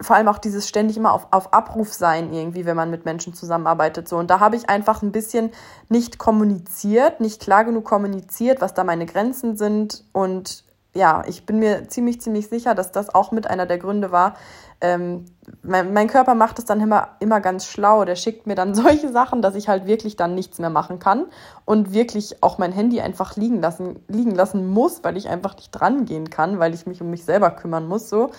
vor 0.00 0.16
allem 0.16 0.28
auch 0.28 0.38
dieses 0.38 0.68
ständig 0.68 0.96
immer 0.96 1.12
auf, 1.12 1.28
auf 1.30 1.52
Abruf 1.52 1.92
sein 1.92 2.32
irgendwie, 2.32 2.66
wenn 2.66 2.76
man 2.76 2.90
mit 2.90 3.04
Menschen 3.04 3.34
zusammenarbeitet. 3.34 4.08
So. 4.08 4.16
Und 4.16 4.30
da 4.30 4.40
habe 4.40 4.56
ich 4.56 4.68
einfach 4.68 5.02
ein 5.02 5.12
bisschen 5.12 5.50
nicht 5.88 6.18
kommuniziert, 6.18 7.20
nicht 7.20 7.40
klar 7.40 7.64
genug 7.64 7.84
kommuniziert, 7.84 8.60
was 8.60 8.74
da 8.74 8.84
meine 8.84 9.06
Grenzen 9.06 9.56
sind 9.56 10.04
und 10.12 10.66
ja, 10.96 11.22
ich 11.26 11.44
bin 11.44 11.58
mir 11.58 11.88
ziemlich, 11.88 12.20
ziemlich 12.20 12.48
sicher, 12.48 12.74
dass 12.74 12.90
das 12.90 13.14
auch 13.14 13.30
mit 13.30 13.48
einer 13.48 13.66
der 13.66 13.78
Gründe 13.78 14.10
war. 14.12 14.34
Ähm, 14.80 15.26
mein, 15.62 15.92
mein, 15.92 16.08
Körper 16.08 16.34
macht 16.34 16.58
es 16.58 16.64
dann 16.64 16.80
immer, 16.80 17.10
immer 17.20 17.40
ganz 17.40 17.66
schlau. 17.66 18.04
Der 18.04 18.16
schickt 18.16 18.46
mir 18.46 18.54
dann 18.54 18.74
solche 18.74 19.12
Sachen, 19.12 19.42
dass 19.42 19.54
ich 19.54 19.68
halt 19.68 19.86
wirklich 19.86 20.16
dann 20.16 20.34
nichts 20.34 20.58
mehr 20.58 20.70
machen 20.70 20.98
kann 20.98 21.26
und 21.64 21.92
wirklich 21.92 22.42
auch 22.42 22.58
mein 22.58 22.72
Handy 22.72 23.00
einfach 23.00 23.36
liegen 23.36 23.60
lassen, 23.60 24.00
liegen 24.08 24.34
lassen 24.34 24.66
muss, 24.66 25.04
weil 25.04 25.16
ich 25.16 25.28
einfach 25.28 25.54
nicht 25.56 25.70
dran 25.70 26.06
gehen 26.06 26.30
kann, 26.30 26.58
weil 26.58 26.74
ich 26.74 26.86
mich 26.86 27.00
um 27.02 27.10
mich 27.10 27.24
selber 27.24 27.50
kümmern 27.50 27.86
muss. 27.86 28.08
So. 28.08 28.30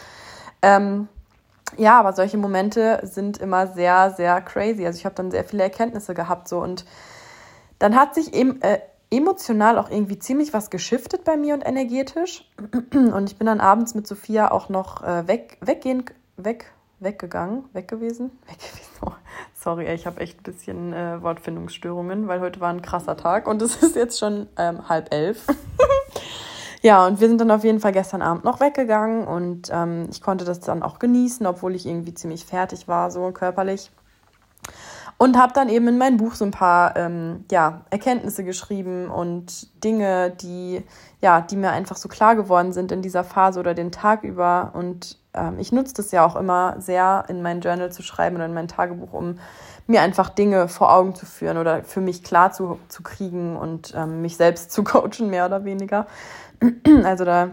Ähm, 0.62 1.08
ja, 1.76 2.00
aber 2.00 2.14
solche 2.14 2.38
Momente 2.38 3.02
sind 3.04 3.38
immer 3.40 3.68
sehr, 3.68 4.12
sehr 4.12 4.42
crazy. 4.42 4.86
Also 4.86 5.00
ich 5.00 5.06
habe 5.06 5.16
dann 5.16 5.32
sehr 5.32 5.44
viele 5.44 5.64
Erkenntnisse 5.64 6.14
gehabt 6.14 6.48
so 6.48 6.60
und 6.60 6.86
dann 7.80 7.96
hat 7.96 8.16
sich 8.16 8.34
eben 8.34 8.62
äh, 8.62 8.80
emotional 9.10 9.78
auch 9.78 9.90
irgendwie 9.90 10.20
ziemlich 10.20 10.54
was 10.54 10.70
geschiftet 10.70 11.24
bei 11.24 11.38
mir 11.38 11.54
und 11.54 11.62
energetisch. 11.66 12.50
Und 12.94 13.30
ich 13.30 13.38
bin 13.38 13.48
dann 13.48 13.62
abends 13.62 13.96
mit 13.96 14.08
Sophia 14.08 14.52
auch 14.52 14.70
noch 14.70 15.04
äh, 15.04 15.28
weg, 15.28 15.58
weggehen, 15.62 16.04
weg, 16.36 16.72
weggegangen, 17.00 17.66
weg 17.74 17.88
gewesen, 17.88 18.32
weg 18.48 18.58
gewesen. 18.58 18.88
Oh, 19.06 19.12
sorry, 19.54 19.88
ich 19.94 20.06
habe 20.06 20.20
echt 20.20 20.40
ein 20.40 20.44
bisschen 20.44 20.94
äh, 20.94 21.22
Wortfindungsstörungen, 21.22 22.28
weil 22.28 22.42
heute 22.42 22.60
war 22.60 22.70
ein 22.70 22.82
krasser 22.82 23.16
Tag 23.16 23.48
und 23.48 23.62
es 23.62 23.78
ist 23.78 23.96
jetzt 23.96 24.20
schon 24.20 24.48
ähm, 24.58 24.90
halb 24.90 25.14
elf. 25.14 25.46
ja, 26.88 27.06
und 27.06 27.20
wir 27.20 27.28
sind 27.28 27.42
dann 27.42 27.52
auf 27.52 27.66
jeden 27.66 27.82
Fall 27.82 27.92
gestern 27.92 28.22
Abend 28.22 28.46
noch 28.46 28.62
weggegangen 28.62 29.28
und 29.28 29.70
ähm, 29.74 30.08
ich 30.10 30.22
konnte 30.22 30.46
das 30.46 30.62
dann 30.62 30.84
auch 30.84 31.00
genießen, 31.00 31.46
obwohl 31.46 31.76
ich 31.76 31.86
irgendwie 31.86 32.14
ziemlich 32.14 32.46
fertig 32.46 32.88
war, 32.88 33.12
so 33.12 33.30
körperlich. 33.34 33.92
Und 35.18 35.38
habe 35.38 35.52
dann 35.52 35.68
eben 35.68 35.90
in 35.90 35.98
mein 35.98 36.16
Buch 36.16 36.36
so 36.36 36.46
ein 36.46 36.52
paar 36.52 36.96
ähm, 36.96 37.44
ja, 37.52 37.82
Erkenntnisse 37.90 38.46
geschrieben 38.46 39.10
und 39.10 39.84
Dinge, 39.84 40.30
die, 40.30 40.82
ja, 41.20 41.42
die 41.42 41.58
mir 41.58 41.72
einfach 41.72 41.98
so 41.98 42.08
klar 42.08 42.38
geworden 42.38 42.72
sind 42.72 42.94
in 42.94 43.02
dieser 43.02 43.26
Phase 43.26 43.60
oder 43.60 43.74
den 43.74 43.92
Tag 43.92 44.24
über. 44.24 44.72
Und 44.74 45.18
ähm, 45.34 45.60
ich 45.60 45.74
nutze 45.74 45.94
das 45.94 46.12
ja 46.12 46.26
auch 46.26 46.38
immer 46.38 46.80
sehr, 46.80 47.26
in 47.28 47.42
mein 47.42 47.60
Journal 47.60 47.92
zu 47.92 48.02
schreiben 48.02 48.38
oder 48.38 48.46
in 48.46 48.54
mein 48.54 48.70
Tagebuch, 48.70 49.12
um 49.12 49.40
mir 49.88 50.02
einfach 50.02 50.30
Dinge 50.30 50.68
vor 50.68 50.94
Augen 50.94 51.16
zu 51.16 51.26
führen 51.26 51.58
oder 51.58 51.84
für 51.84 52.02
mich 52.02 52.24
klar 52.24 52.52
zu, 52.52 52.78
zu 52.90 53.04
kriegen 53.04 53.56
und 53.56 53.94
ähm, 53.96 54.22
mich 54.22 54.38
selbst 54.38 54.72
zu 54.72 54.84
coachen, 54.84 55.30
mehr 55.30 55.46
oder 55.46 55.66
weniger. 55.66 56.08
Also 57.04 57.26
da 57.26 57.52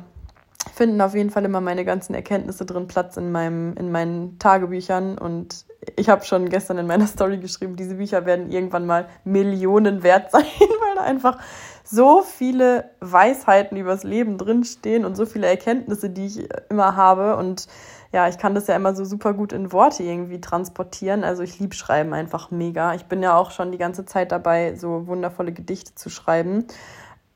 finden 0.74 1.00
auf 1.00 1.14
jeden 1.14 1.30
Fall 1.30 1.44
immer 1.44 1.60
meine 1.60 1.84
ganzen 1.84 2.14
Erkenntnisse 2.14 2.64
drin 2.64 2.86
Platz 2.86 3.16
in, 3.16 3.30
meinem, 3.30 3.74
in 3.76 3.92
meinen 3.92 4.38
Tagebüchern. 4.38 5.18
Und 5.18 5.66
ich 5.96 6.08
habe 6.08 6.24
schon 6.24 6.48
gestern 6.48 6.78
in 6.78 6.86
meiner 6.86 7.06
Story 7.08 7.38
geschrieben, 7.38 7.76
diese 7.76 7.96
Bücher 7.96 8.26
werden 8.26 8.50
irgendwann 8.50 8.86
mal 8.86 9.08
Millionen 9.24 10.02
wert 10.02 10.30
sein, 10.32 10.44
weil 10.58 10.94
da 10.96 11.02
einfach 11.02 11.38
so 11.84 12.22
viele 12.22 12.90
Weisheiten 13.00 13.76
übers 13.76 14.04
Leben 14.04 14.38
drinstehen 14.38 15.04
und 15.04 15.16
so 15.16 15.26
viele 15.26 15.46
Erkenntnisse, 15.46 16.10
die 16.10 16.26
ich 16.26 16.48
immer 16.70 16.96
habe. 16.96 17.36
Und 17.36 17.68
ja, 18.14 18.28
ich 18.28 18.38
kann 18.38 18.54
das 18.54 18.68
ja 18.68 18.76
immer 18.76 18.94
so 18.94 19.04
super 19.04 19.34
gut 19.34 19.52
in 19.52 19.72
Worte 19.72 20.04
irgendwie 20.04 20.40
transportieren. 20.40 21.24
Also 21.24 21.42
ich 21.42 21.58
liebe 21.58 21.74
Schreiben 21.74 22.14
einfach 22.14 22.52
mega. 22.52 22.94
Ich 22.94 23.06
bin 23.06 23.24
ja 23.24 23.36
auch 23.36 23.50
schon 23.50 23.72
die 23.72 23.78
ganze 23.78 24.04
Zeit 24.04 24.30
dabei, 24.30 24.76
so 24.76 25.08
wundervolle 25.08 25.50
Gedichte 25.50 25.96
zu 25.96 26.10
schreiben. 26.10 26.64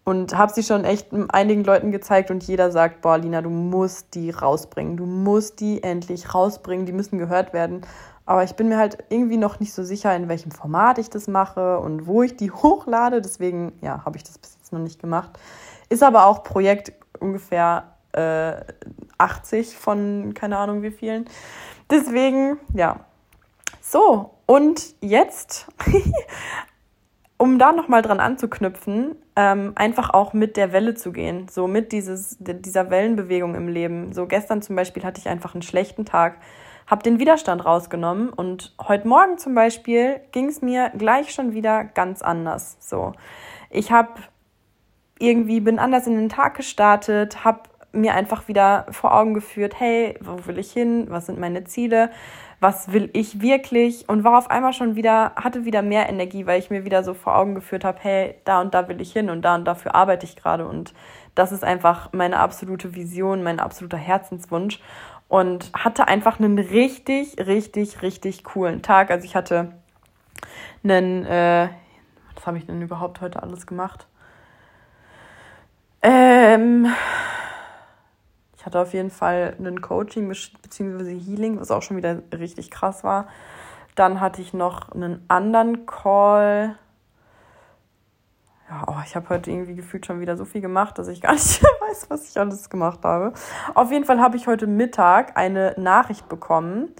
Und 0.04 0.38
habe 0.38 0.52
sie 0.52 0.62
schon 0.62 0.84
echt 0.84 1.08
einigen 1.30 1.64
Leuten 1.64 1.90
gezeigt 1.90 2.30
und 2.30 2.44
jeder 2.44 2.70
sagt, 2.70 3.00
boah, 3.00 3.18
Lina, 3.18 3.42
du 3.42 3.50
musst 3.50 4.14
die 4.14 4.30
rausbringen. 4.30 4.96
Du 4.96 5.04
musst 5.04 5.58
die 5.58 5.82
endlich 5.82 6.32
rausbringen. 6.32 6.86
Die 6.86 6.92
müssen 6.92 7.18
gehört 7.18 7.52
werden. 7.52 7.80
Aber 8.24 8.44
ich 8.44 8.54
bin 8.54 8.68
mir 8.68 8.78
halt 8.78 8.98
irgendwie 9.08 9.36
noch 9.36 9.58
nicht 9.58 9.72
so 9.72 9.82
sicher, 9.82 10.14
in 10.14 10.28
welchem 10.28 10.52
Format 10.52 10.98
ich 10.98 11.10
das 11.10 11.26
mache 11.26 11.80
und 11.80 12.06
wo 12.06 12.22
ich 12.22 12.36
die 12.36 12.50
hochlade. 12.52 13.20
Deswegen, 13.20 13.72
ja, 13.80 14.04
habe 14.04 14.16
ich 14.16 14.22
das 14.22 14.38
bis 14.38 14.54
jetzt 14.54 14.72
noch 14.72 14.78
nicht 14.78 15.00
gemacht. 15.00 15.32
Ist 15.88 16.04
aber 16.04 16.26
auch 16.26 16.44
Projekt 16.44 16.92
ungefähr 17.18 17.94
äh, 18.12 18.62
80 19.18 19.76
von 19.76 20.32
keine 20.34 20.58
Ahnung 20.58 20.82
wie 20.82 20.90
vielen. 20.90 21.26
Deswegen, 21.90 22.58
ja. 22.74 23.00
So, 23.80 24.34
und 24.46 24.94
jetzt 25.00 25.68
um 27.38 27.58
da 27.58 27.72
nochmal 27.72 28.02
dran 28.02 28.20
anzuknüpfen, 28.20 29.16
ähm, 29.36 29.72
einfach 29.76 30.10
auch 30.10 30.32
mit 30.32 30.56
der 30.56 30.72
Welle 30.72 30.94
zu 30.94 31.12
gehen, 31.12 31.46
so 31.48 31.68
mit 31.68 31.92
dieses, 31.92 32.36
dieser 32.40 32.90
Wellenbewegung 32.90 33.54
im 33.54 33.68
Leben. 33.68 34.12
So 34.12 34.26
gestern 34.26 34.60
zum 34.60 34.76
Beispiel 34.76 35.04
hatte 35.04 35.20
ich 35.20 35.28
einfach 35.28 35.54
einen 35.54 35.62
schlechten 35.62 36.04
Tag, 36.04 36.38
habe 36.86 37.02
den 37.02 37.20
Widerstand 37.20 37.64
rausgenommen 37.64 38.30
und 38.30 38.74
heute 38.80 39.06
Morgen 39.06 39.38
zum 39.38 39.54
Beispiel 39.54 40.20
ging 40.32 40.46
es 40.46 40.60
mir 40.62 40.90
gleich 40.98 41.32
schon 41.32 41.52
wieder 41.52 41.84
ganz 41.84 42.22
anders. 42.22 42.76
So, 42.80 43.12
ich 43.70 43.92
habe 43.92 44.10
irgendwie 45.20 45.60
bin 45.60 45.78
anders 45.78 46.06
in 46.06 46.16
den 46.16 46.28
Tag 46.28 46.56
gestartet, 46.56 47.44
habe 47.44 47.67
mir 47.92 48.14
einfach 48.14 48.48
wieder 48.48 48.86
vor 48.90 49.14
Augen 49.14 49.34
geführt, 49.34 49.78
hey, 49.78 50.18
wo 50.20 50.46
will 50.46 50.58
ich 50.58 50.72
hin? 50.72 51.06
Was 51.08 51.26
sind 51.26 51.38
meine 51.38 51.64
Ziele? 51.64 52.10
was 52.60 52.92
will 52.92 53.08
ich 53.12 53.40
wirklich 53.40 54.08
und 54.08 54.24
war 54.24 54.36
auf 54.36 54.50
einmal 54.50 54.72
schon 54.72 54.96
wieder, 54.96 55.32
hatte 55.36 55.64
wieder 55.64 55.82
mehr 55.82 56.08
Energie, 56.08 56.46
weil 56.46 56.58
ich 56.58 56.70
mir 56.70 56.84
wieder 56.84 57.04
so 57.04 57.14
vor 57.14 57.36
Augen 57.36 57.54
geführt 57.54 57.84
habe, 57.84 57.98
hey, 58.00 58.34
da 58.44 58.60
und 58.60 58.74
da 58.74 58.88
will 58.88 59.00
ich 59.00 59.12
hin 59.12 59.30
und 59.30 59.42
da 59.42 59.54
und 59.54 59.64
dafür 59.64 59.94
arbeite 59.94 60.26
ich 60.26 60.34
gerade 60.34 60.66
und 60.66 60.92
das 61.34 61.52
ist 61.52 61.62
einfach 61.62 62.12
meine 62.12 62.38
absolute 62.38 62.96
Vision, 62.96 63.44
mein 63.44 63.60
absoluter 63.60 63.96
Herzenswunsch 63.96 64.80
und 65.28 65.70
hatte 65.72 66.08
einfach 66.08 66.40
einen 66.40 66.58
richtig, 66.58 67.38
richtig, 67.38 68.02
richtig 68.02 68.42
coolen 68.42 68.82
Tag. 68.82 69.12
Also 69.12 69.24
ich 69.24 69.36
hatte 69.36 69.72
einen, 70.82 71.24
äh, 71.26 71.68
was 72.34 72.46
habe 72.46 72.58
ich 72.58 72.66
denn 72.66 72.82
überhaupt 72.82 73.20
heute 73.20 73.40
alles 73.40 73.68
gemacht? 73.68 74.08
Ähm, 76.02 76.88
hatte 78.68 78.80
auf 78.80 78.92
jeden 78.92 79.10
Fall 79.10 79.56
ein 79.58 79.80
Coaching 79.80 80.28
bzw. 80.28 81.18
Healing, 81.18 81.58
was 81.58 81.70
auch 81.70 81.80
schon 81.80 81.96
wieder 81.96 82.22
richtig 82.38 82.70
krass 82.70 83.02
war. 83.02 83.26
Dann 83.94 84.20
hatte 84.20 84.42
ich 84.42 84.52
noch 84.52 84.92
einen 84.92 85.24
anderen 85.28 85.86
Call. 85.86 86.76
Ja, 88.68 88.84
oh, 88.86 88.96
ich 89.06 89.16
habe 89.16 89.30
heute 89.30 89.50
irgendwie 89.50 89.74
gefühlt 89.74 90.04
schon 90.04 90.20
wieder 90.20 90.36
so 90.36 90.44
viel 90.44 90.60
gemacht, 90.60 90.98
dass 90.98 91.08
ich 91.08 91.22
gar 91.22 91.32
nicht 91.32 91.62
weiß, 91.88 92.10
was 92.10 92.28
ich 92.28 92.38
alles 92.38 92.68
gemacht 92.68 93.00
habe. 93.04 93.32
Auf 93.74 93.90
jeden 93.90 94.04
Fall 94.04 94.20
habe 94.20 94.36
ich 94.36 94.46
heute 94.46 94.66
Mittag 94.66 95.38
eine 95.38 95.74
Nachricht 95.78 96.28
bekommen, 96.28 96.90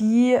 die 0.00 0.40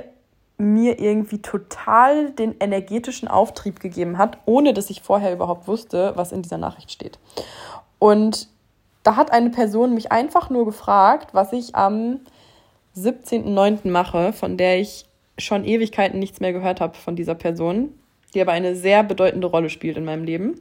mir 0.58 0.98
irgendwie 0.98 1.40
total 1.40 2.32
den 2.32 2.56
energetischen 2.58 3.28
Auftrieb 3.28 3.78
gegeben 3.78 4.18
hat, 4.18 4.38
ohne 4.46 4.74
dass 4.74 4.90
ich 4.90 5.02
vorher 5.02 5.32
überhaupt 5.32 5.68
wusste, 5.68 6.12
was 6.16 6.32
in 6.32 6.42
dieser 6.42 6.58
Nachricht 6.58 6.90
steht. 6.90 7.20
Und 8.00 8.51
da 9.02 9.16
hat 9.16 9.32
eine 9.32 9.50
Person 9.50 9.94
mich 9.94 10.12
einfach 10.12 10.50
nur 10.50 10.64
gefragt, 10.64 11.34
was 11.34 11.52
ich 11.52 11.74
am 11.74 12.20
17.09. 12.96 13.88
mache, 13.90 14.32
von 14.32 14.56
der 14.56 14.80
ich 14.80 15.06
schon 15.38 15.64
Ewigkeiten 15.64 16.18
nichts 16.18 16.40
mehr 16.40 16.52
gehört 16.52 16.80
habe 16.80 16.96
von 16.96 17.16
dieser 17.16 17.34
Person, 17.34 17.98
die 18.34 18.40
aber 18.40 18.52
eine 18.52 18.76
sehr 18.76 19.02
bedeutende 19.02 19.46
Rolle 19.46 19.70
spielt 19.70 19.96
in 19.96 20.04
meinem 20.04 20.24
Leben. 20.24 20.60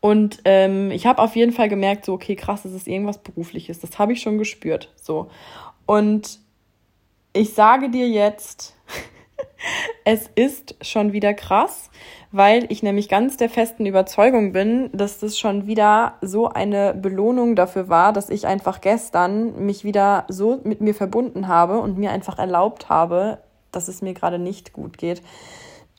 Und 0.00 0.40
ähm, 0.44 0.90
ich 0.90 1.06
habe 1.06 1.22
auf 1.22 1.36
jeden 1.36 1.52
Fall 1.52 1.68
gemerkt, 1.68 2.04
so, 2.04 2.12
okay, 2.12 2.36
krass, 2.36 2.62
das 2.62 2.72
ist 2.72 2.86
irgendwas 2.86 3.18
Berufliches. 3.18 3.80
Das 3.80 3.98
habe 3.98 4.12
ich 4.12 4.20
schon 4.20 4.38
gespürt. 4.38 4.92
So. 5.00 5.30
Und 5.86 6.38
ich 7.32 7.54
sage 7.54 7.90
dir 7.90 8.08
jetzt, 8.08 8.76
es 10.04 10.30
ist 10.34 10.76
schon 10.82 11.12
wieder 11.12 11.34
krass, 11.34 11.90
weil 12.32 12.66
ich 12.70 12.82
nämlich 12.82 13.08
ganz 13.08 13.36
der 13.36 13.48
festen 13.48 13.86
Überzeugung 13.86 14.52
bin, 14.52 14.90
dass 14.92 15.18
das 15.18 15.38
schon 15.38 15.66
wieder 15.66 16.14
so 16.20 16.48
eine 16.48 16.94
Belohnung 16.94 17.56
dafür 17.56 17.88
war, 17.88 18.12
dass 18.12 18.30
ich 18.30 18.46
einfach 18.46 18.80
gestern 18.80 19.64
mich 19.64 19.84
wieder 19.84 20.24
so 20.28 20.60
mit 20.64 20.80
mir 20.80 20.94
verbunden 20.94 21.48
habe 21.48 21.78
und 21.78 21.98
mir 21.98 22.10
einfach 22.10 22.38
erlaubt 22.38 22.88
habe, 22.88 23.38
dass 23.72 23.88
es 23.88 24.02
mir 24.02 24.14
gerade 24.14 24.38
nicht 24.38 24.72
gut 24.72 24.98
geht. 24.98 25.22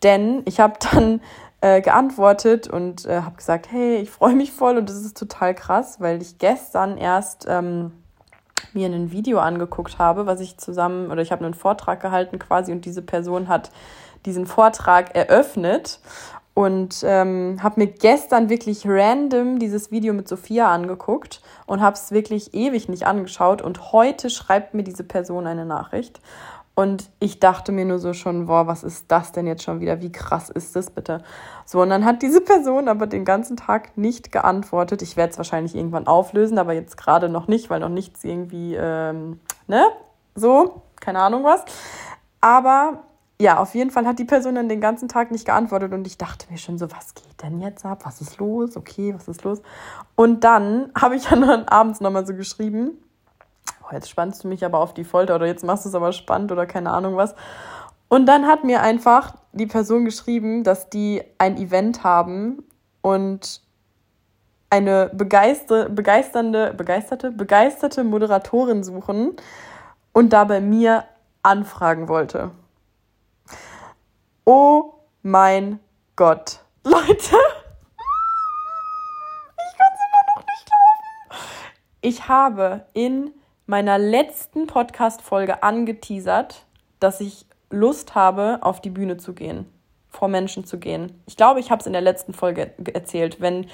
Denn 0.03 0.43
ich 0.45 0.59
habe 0.59 0.75
dann 0.91 1.21
äh, 1.61 1.81
geantwortet 1.81 2.67
und 2.67 3.05
äh, 3.05 3.21
habe 3.21 3.35
gesagt, 3.35 3.71
hey, 3.71 3.97
ich 3.97 4.09
freue 4.09 4.35
mich 4.35 4.51
voll 4.51 4.77
und 4.77 4.89
das 4.89 4.97
ist 4.97 5.17
total 5.17 5.55
krass, 5.55 5.99
weil 5.99 6.21
ich 6.21 6.37
gestern 6.37 6.97
erst 6.97 7.45
ähm, 7.49 7.91
mir 8.77 8.87
ein 8.87 9.11
Video 9.11 9.39
angeguckt 9.39 9.97
habe, 9.97 10.25
was 10.25 10.39
ich 10.39 10.57
zusammen, 10.57 11.11
oder 11.11 11.21
ich 11.21 11.31
habe 11.31 11.43
einen 11.43 11.53
Vortrag 11.53 11.99
gehalten 11.99 12.37
quasi 12.37 12.71
und 12.71 12.85
diese 12.85 13.01
Person 13.01 13.47
hat 13.47 13.71
diesen 14.25 14.45
Vortrag 14.45 15.15
eröffnet 15.15 15.99
und 16.53 17.03
ähm, 17.03 17.59
habe 17.61 17.81
mir 17.81 17.87
gestern 17.87 18.49
wirklich 18.49 18.83
random 18.85 19.59
dieses 19.59 19.91
Video 19.91 20.13
mit 20.13 20.27
Sophia 20.27 20.71
angeguckt 20.71 21.41
und 21.65 21.81
habe 21.81 21.95
es 21.95 22.11
wirklich 22.11 22.53
ewig 22.53 22.89
nicht 22.89 23.05
angeschaut 23.05 23.61
und 23.61 23.91
heute 23.91 24.29
schreibt 24.29 24.73
mir 24.73 24.83
diese 24.83 25.03
Person 25.03 25.47
eine 25.47 25.65
Nachricht 25.65 26.19
und 26.77 27.09
ich 27.19 27.39
dachte 27.39 27.71
mir 27.71 27.85
nur 27.85 27.97
so 27.97 28.13
schon, 28.13 28.45
boah, 28.45 28.67
was 28.67 28.83
ist 28.83 29.05
das 29.07 29.31
denn 29.31 29.47
jetzt 29.47 29.63
schon 29.63 29.79
wieder? 29.79 29.99
Wie 29.99 30.11
krass 30.11 30.51
ist 30.51 30.75
das 30.75 30.91
bitte? 30.91 31.23
So, 31.65 31.81
und 31.81 31.89
dann 31.89 32.05
hat 32.05 32.21
diese 32.21 32.39
Person 32.39 32.87
aber 32.87 33.07
den 33.07 33.25
ganzen 33.25 33.57
Tag 33.57 33.97
nicht 33.97 34.31
geantwortet. 34.31 35.01
Ich 35.01 35.17
werde 35.17 35.31
es 35.31 35.39
wahrscheinlich 35.39 35.73
irgendwann 35.73 36.05
auflösen, 36.05 36.59
aber 36.59 36.73
jetzt 36.73 36.95
gerade 36.95 37.29
noch 37.29 37.47
nicht, 37.47 37.71
weil 37.71 37.79
noch 37.79 37.89
nichts 37.89 38.23
irgendwie, 38.23 38.75
ähm, 38.75 39.39
ne? 39.65 39.87
So, 40.35 40.83
keine 40.99 41.19
Ahnung 41.19 41.43
was. 41.43 41.65
Aber 42.41 43.05
ja, 43.41 43.57
auf 43.57 43.73
jeden 43.73 43.89
Fall 43.89 44.05
hat 44.05 44.19
die 44.19 44.25
Person 44.25 44.53
dann 44.53 44.69
den 44.69 44.79
ganzen 44.79 45.07
Tag 45.07 45.31
nicht 45.31 45.45
geantwortet 45.45 45.93
und 45.93 46.05
ich 46.05 46.19
dachte 46.19 46.45
mir 46.51 46.59
schon 46.59 46.77
so, 46.77 46.91
was 46.91 47.15
geht 47.15 47.41
denn 47.41 47.59
jetzt 47.59 47.85
ab? 47.85 48.01
Was 48.03 48.21
ist 48.21 48.37
los? 48.37 48.77
Okay, 48.77 49.15
was 49.15 49.27
ist 49.27 49.43
los? 49.43 49.63
Und 50.13 50.43
dann 50.43 50.91
habe 50.95 51.15
ich 51.15 51.25
dann 51.29 51.43
abends 51.65 52.01
nochmal 52.01 52.27
so 52.27 52.35
geschrieben, 52.35 52.99
oh, 53.87 53.93
jetzt 53.93 54.09
spannst 54.09 54.43
du 54.43 54.47
mich 54.47 54.65
aber 54.65 54.79
auf 54.79 54.93
die 54.93 55.03
Folter 55.03 55.35
oder 55.35 55.45
jetzt 55.45 55.63
machst 55.63 55.85
du 55.85 55.89
es 55.89 55.95
aber 55.95 56.11
spannend 56.11 56.51
oder 56.51 56.65
keine 56.65 56.91
Ahnung 56.91 57.15
was. 57.15 57.35
Und 58.09 58.25
dann 58.25 58.47
hat 58.47 58.63
mir 58.63 58.81
einfach 58.81 59.35
die 59.51 59.67
Person 59.67 60.05
geschrieben, 60.05 60.63
dass 60.63 60.89
die 60.89 61.23
ein 61.37 61.57
Event 61.57 62.03
haben 62.03 62.63
und 63.01 63.61
eine 64.69 65.09
begeister 65.13 65.89
begeisternde, 65.89 66.73
begeisterte, 66.73 67.31
begeisterte 67.31 68.03
Moderatorin 68.03 68.83
suchen 68.83 69.35
und 70.13 70.33
da 70.33 70.43
bei 70.43 70.61
mir 70.61 71.05
anfragen 71.41 72.07
wollte. 72.07 72.51
Oh 74.45 74.93
mein 75.21 75.79
Gott. 76.15 76.59
Leute, 76.83 77.07
ich 77.07 77.31
kann 79.77 79.93
es 79.93 80.01
immer 80.03 80.35
noch 80.35 80.45
nicht 80.45 80.65
glauben. 80.65 81.39
Ich 82.01 82.27
habe 82.27 82.85
in 82.93 83.31
meiner 83.67 83.97
letzten 83.97 84.65
Podcast-Folge 84.65 85.61
angeteasert, 85.61 86.65
dass 86.99 87.19
ich 87.19 87.45
Lust 87.69 88.15
habe, 88.15 88.59
auf 88.61 88.79
die 88.81 88.89
Bühne 88.89 89.17
zu 89.17 89.33
gehen, 89.33 89.65
vor 90.09 90.29
Menschen 90.29 90.65
zu 90.65 90.79
gehen. 90.79 91.21
Ich 91.25 91.35
glaube, 91.35 91.59
ich 91.59 91.69
habe 91.69 91.81
es 91.81 91.85
in 91.85 91.91
der 91.91 92.01
letzten 92.01 92.33
Folge 92.33 92.71
erzählt, 92.93 93.41
wenn, 93.41 93.65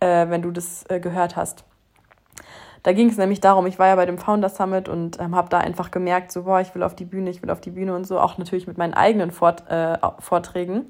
äh, 0.00 0.28
wenn 0.30 0.40
du 0.40 0.50
das 0.50 0.84
äh, 0.88 0.98
gehört 0.98 1.36
hast. 1.36 1.64
Da 2.82 2.92
ging 2.92 3.10
es 3.10 3.18
nämlich 3.18 3.40
darum, 3.40 3.66
ich 3.66 3.78
war 3.78 3.88
ja 3.88 3.96
bei 3.96 4.06
dem 4.06 4.18
Founder 4.18 4.48
Summit 4.48 4.88
und 4.88 5.20
ähm, 5.20 5.36
habe 5.36 5.50
da 5.50 5.58
einfach 5.58 5.90
gemerkt, 5.90 6.32
so, 6.32 6.44
boah, 6.44 6.60
ich 6.60 6.74
will 6.74 6.82
auf 6.82 6.96
die 6.96 7.04
Bühne, 7.04 7.28
ich 7.28 7.42
will 7.42 7.50
auf 7.50 7.60
die 7.60 7.70
Bühne 7.70 7.94
und 7.94 8.06
so, 8.06 8.18
auch 8.18 8.38
natürlich 8.38 8.66
mit 8.66 8.78
meinen 8.78 8.94
eigenen 8.94 9.30
Vort 9.30 9.68
äh, 9.70 9.98
Vorträgen 10.20 10.86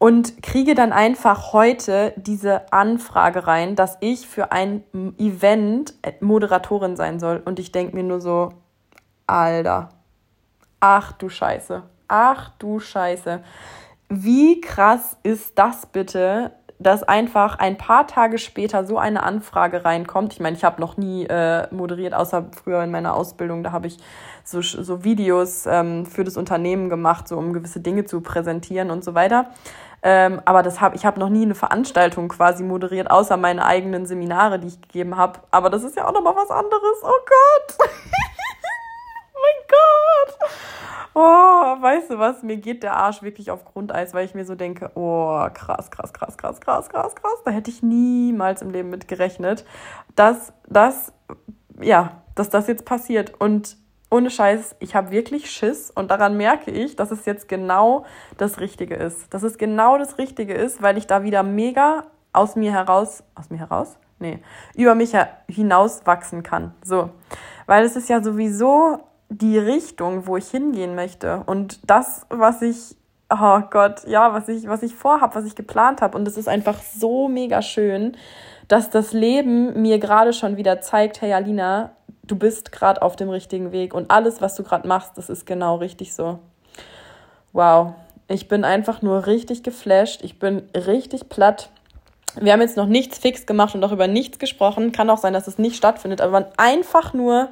und 0.00 0.42
kriege 0.42 0.74
dann 0.74 0.94
einfach 0.94 1.52
heute 1.52 2.14
diese 2.16 2.72
Anfrage 2.72 3.46
rein, 3.46 3.76
dass 3.76 3.98
ich 4.00 4.26
für 4.26 4.50
ein 4.50 4.82
Event 5.18 5.92
Moderatorin 6.20 6.96
sein 6.96 7.20
soll. 7.20 7.42
Und 7.44 7.58
ich 7.58 7.70
denke 7.70 7.94
mir 7.94 8.02
nur 8.02 8.22
so, 8.22 8.48
Alter, 9.26 9.90
ach 10.80 11.12
du 11.12 11.28
Scheiße, 11.28 11.82
ach 12.08 12.48
du 12.58 12.80
Scheiße. 12.80 13.42
Wie 14.08 14.62
krass 14.62 15.18
ist 15.22 15.58
das 15.58 15.84
bitte, 15.84 16.52
dass 16.80 17.02
einfach 17.02 17.58
ein 17.58 17.76
paar 17.76 18.06
Tage 18.06 18.38
später 18.38 18.86
so 18.86 18.98
eine 18.98 19.22
Anfrage 19.22 19.84
reinkommt. 19.84 20.32
Ich 20.32 20.40
meine, 20.40 20.56
ich 20.56 20.64
habe 20.64 20.80
noch 20.80 20.96
nie 20.96 21.26
äh, 21.26 21.72
moderiert, 21.72 22.14
außer 22.14 22.46
früher 22.52 22.82
in 22.82 22.90
meiner 22.90 23.14
Ausbildung. 23.14 23.62
Da 23.62 23.70
habe 23.70 23.86
ich 23.86 23.98
so, 24.44 24.62
so 24.62 25.04
Videos 25.04 25.66
ähm, 25.66 26.06
für 26.06 26.24
das 26.24 26.38
Unternehmen 26.38 26.88
gemacht, 26.88 27.28
so 27.28 27.36
um 27.36 27.52
gewisse 27.52 27.80
Dinge 27.80 28.06
zu 28.06 28.22
präsentieren 28.22 28.90
und 28.90 29.04
so 29.04 29.14
weiter. 29.14 29.50
Ähm, 30.02 30.40
aber 30.46 30.62
das 30.62 30.80
hab, 30.80 30.94
ich 30.94 31.04
habe 31.04 31.20
noch 31.20 31.28
nie 31.28 31.42
eine 31.42 31.54
Veranstaltung 31.54 32.28
quasi 32.28 32.64
moderiert, 32.64 33.10
außer 33.10 33.36
meine 33.36 33.66
eigenen 33.66 34.06
Seminare, 34.06 34.58
die 34.58 34.68
ich 34.68 34.80
gegeben 34.80 35.18
habe. 35.18 35.40
Aber 35.50 35.68
das 35.68 35.84
ist 35.84 35.96
ja 35.96 36.08
auch 36.08 36.14
nochmal 36.14 36.34
was 36.34 36.50
anderes. 36.50 37.02
Oh 37.02 37.20
Gott. 37.26 37.76
oh 39.34 39.38
mein 39.38 39.68
Gott. 39.68 40.50
Oh, 41.14 41.20
weißt 41.20 42.10
du 42.10 42.18
was? 42.18 42.42
Mir 42.42 42.56
geht 42.56 42.82
der 42.82 42.96
Arsch 42.96 43.22
wirklich 43.22 43.50
auf 43.50 43.64
Grundeis, 43.64 44.14
weil 44.14 44.24
ich 44.24 44.34
mir 44.34 44.44
so 44.44 44.54
denke, 44.54 44.90
oh, 44.94 45.44
krass, 45.52 45.90
krass, 45.90 46.12
krass, 46.12 46.36
krass, 46.36 46.60
krass, 46.60 46.88
krass, 46.88 47.14
krass. 47.14 47.42
Da 47.44 47.50
hätte 47.50 47.70
ich 47.70 47.82
niemals 47.82 48.62
im 48.62 48.70
Leben 48.70 48.90
mit 48.90 49.08
gerechnet, 49.08 49.64
dass 50.14 50.52
das, 50.68 51.12
ja, 51.80 52.22
dass 52.36 52.48
das 52.48 52.68
jetzt 52.68 52.84
passiert. 52.84 53.40
Und 53.40 53.76
ohne 54.08 54.30
Scheiß, 54.30 54.76
ich 54.78 54.94
habe 54.94 55.10
wirklich 55.10 55.50
Schiss 55.50 55.90
und 55.90 56.10
daran 56.10 56.36
merke 56.36 56.70
ich, 56.70 56.96
dass 56.96 57.10
es 57.10 57.24
jetzt 57.26 57.48
genau 57.48 58.04
das 58.38 58.60
Richtige 58.60 58.94
ist. 58.94 59.32
Dass 59.34 59.42
es 59.42 59.58
genau 59.58 59.98
das 59.98 60.18
Richtige 60.18 60.54
ist, 60.54 60.80
weil 60.80 60.96
ich 60.96 61.06
da 61.06 61.22
wieder 61.22 61.42
mega 61.42 62.04
aus 62.32 62.54
mir 62.54 62.72
heraus, 62.72 63.24
aus 63.34 63.50
mir 63.50 63.58
heraus? 63.58 63.96
Nee, 64.20 64.38
über 64.74 64.94
mich 64.94 65.16
hinaus 65.48 66.06
wachsen 66.06 66.42
kann. 66.42 66.74
So. 66.84 67.10
Weil 67.66 67.84
es 67.84 67.96
ist 67.96 68.08
ja 68.08 68.22
sowieso 68.22 69.00
die 69.30 69.58
Richtung, 69.58 70.26
wo 70.26 70.36
ich 70.36 70.48
hingehen 70.48 70.94
möchte 70.94 71.42
und 71.46 71.78
das, 71.88 72.26
was 72.28 72.60
ich 72.60 72.96
oh 73.30 73.60
Gott, 73.70 74.06
ja, 74.06 74.32
was 74.32 74.48
ich, 74.48 74.68
was 74.68 74.82
ich 74.82 74.94
vorhab, 74.94 75.34
was 75.34 75.44
ich 75.44 75.54
geplant 75.54 76.02
habe. 76.02 76.18
Und 76.18 76.26
es 76.26 76.36
ist 76.36 76.48
einfach 76.48 76.80
so 76.82 77.28
mega 77.28 77.62
schön, 77.62 78.16
dass 78.68 78.90
das 78.90 79.12
Leben 79.12 79.80
mir 79.80 79.98
gerade 79.98 80.32
schon 80.32 80.56
wieder 80.56 80.80
zeigt, 80.80 81.20
hey 81.22 81.32
Alina, 81.32 81.92
du 82.24 82.36
bist 82.36 82.72
gerade 82.72 83.02
auf 83.02 83.16
dem 83.16 83.30
richtigen 83.30 83.72
Weg 83.72 83.94
und 83.94 84.10
alles, 84.10 84.40
was 84.40 84.54
du 84.54 84.62
gerade 84.62 84.86
machst, 84.86 85.12
das 85.16 85.30
ist 85.30 85.46
genau 85.46 85.76
richtig 85.76 86.14
so. 86.14 86.38
Wow, 87.52 87.94
ich 88.28 88.46
bin 88.46 88.64
einfach 88.64 89.02
nur 89.02 89.26
richtig 89.26 89.62
geflasht, 89.62 90.22
ich 90.22 90.38
bin 90.38 90.62
richtig 90.74 91.28
platt. 91.28 91.70
Wir 92.40 92.52
haben 92.52 92.60
jetzt 92.60 92.76
noch 92.76 92.86
nichts 92.86 93.18
fix 93.18 93.44
gemacht 93.46 93.74
und 93.74 93.82
auch 93.82 93.90
über 93.90 94.06
nichts 94.06 94.38
gesprochen. 94.38 94.92
Kann 94.92 95.10
auch 95.10 95.18
sein, 95.18 95.32
dass 95.32 95.48
es 95.48 95.58
nicht 95.58 95.74
stattfindet, 95.74 96.20
aber 96.20 96.52
einfach 96.56 97.12
nur 97.12 97.48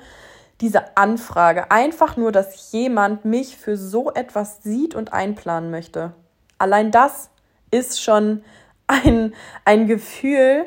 diese 0.61 0.97
Anfrage, 0.97 1.71
einfach 1.71 2.17
nur, 2.17 2.33
dass 2.33 2.73
jemand 2.73 3.25
mich 3.25 3.57
für 3.57 3.77
so 3.77 4.11
etwas 4.13 4.63
sieht 4.63 4.95
und 4.95 5.13
einplanen 5.13 5.71
möchte. 5.71 6.13
Allein 6.59 6.91
das 6.91 7.31
ist 7.71 8.03
schon 8.03 8.43
ein, 8.87 9.35
ein 9.65 9.87
Gefühl, 9.87 10.67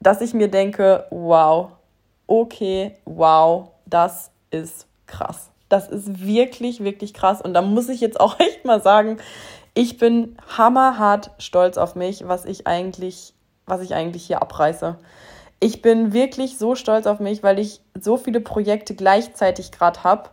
dass 0.00 0.22
ich 0.22 0.32
mir 0.32 0.48
denke, 0.48 1.06
wow, 1.10 1.72
okay, 2.26 2.96
wow, 3.04 3.68
das 3.84 4.30
ist 4.50 4.86
krass. 5.06 5.50
Das 5.68 5.88
ist 5.88 6.24
wirklich, 6.24 6.82
wirklich 6.82 7.12
krass. 7.12 7.42
Und 7.42 7.52
da 7.54 7.62
muss 7.62 7.88
ich 7.88 8.00
jetzt 8.00 8.18
auch 8.18 8.38
echt 8.40 8.64
mal 8.64 8.82
sagen, 8.82 9.18
ich 9.74 9.98
bin 9.98 10.36
hammerhart 10.56 11.30
stolz 11.38 11.76
auf 11.76 11.94
mich, 11.94 12.26
was 12.26 12.44
ich 12.44 12.66
eigentlich, 12.66 13.34
was 13.66 13.82
ich 13.82 13.94
eigentlich 13.94 14.26
hier 14.26 14.42
abreiße. 14.42 14.96
Ich 15.60 15.82
bin 15.82 16.12
wirklich 16.12 16.58
so 16.58 16.74
stolz 16.74 17.06
auf 17.06 17.20
mich, 17.20 17.42
weil 17.42 17.58
ich 17.58 17.80
so 17.98 18.16
viele 18.16 18.40
Projekte 18.40 18.94
gleichzeitig 18.94 19.72
gerade 19.72 20.02
habe 20.02 20.30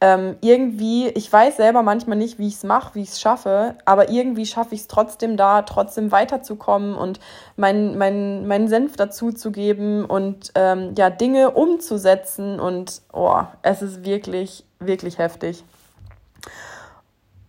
ähm, 0.00 0.36
irgendwie, 0.42 1.08
ich 1.08 1.32
weiß 1.32 1.56
selber 1.56 1.82
manchmal 1.82 2.16
nicht, 2.16 2.38
wie 2.38 2.46
ich 2.46 2.54
es 2.54 2.62
mache, 2.62 2.94
wie 2.94 3.02
ich 3.02 3.10
es 3.10 3.20
schaffe, 3.20 3.74
aber 3.84 4.10
irgendwie 4.10 4.46
schaffe 4.46 4.74
ich 4.76 4.82
es 4.82 4.86
trotzdem 4.86 5.36
da, 5.36 5.62
trotzdem 5.62 6.12
weiterzukommen 6.12 6.94
und 6.94 7.18
meinen 7.56 7.98
mein, 7.98 8.46
mein 8.46 8.68
Senf 8.68 8.94
dazu 8.94 9.32
zu 9.32 9.50
geben 9.50 10.04
und 10.04 10.52
ähm, 10.54 10.94
ja, 10.96 11.10
Dinge 11.10 11.50
umzusetzen 11.50 12.60
und 12.60 13.02
oh, 13.12 13.42
es 13.62 13.82
ist 13.82 14.04
wirklich, 14.04 14.64
wirklich 14.78 15.18
heftig. 15.18 15.64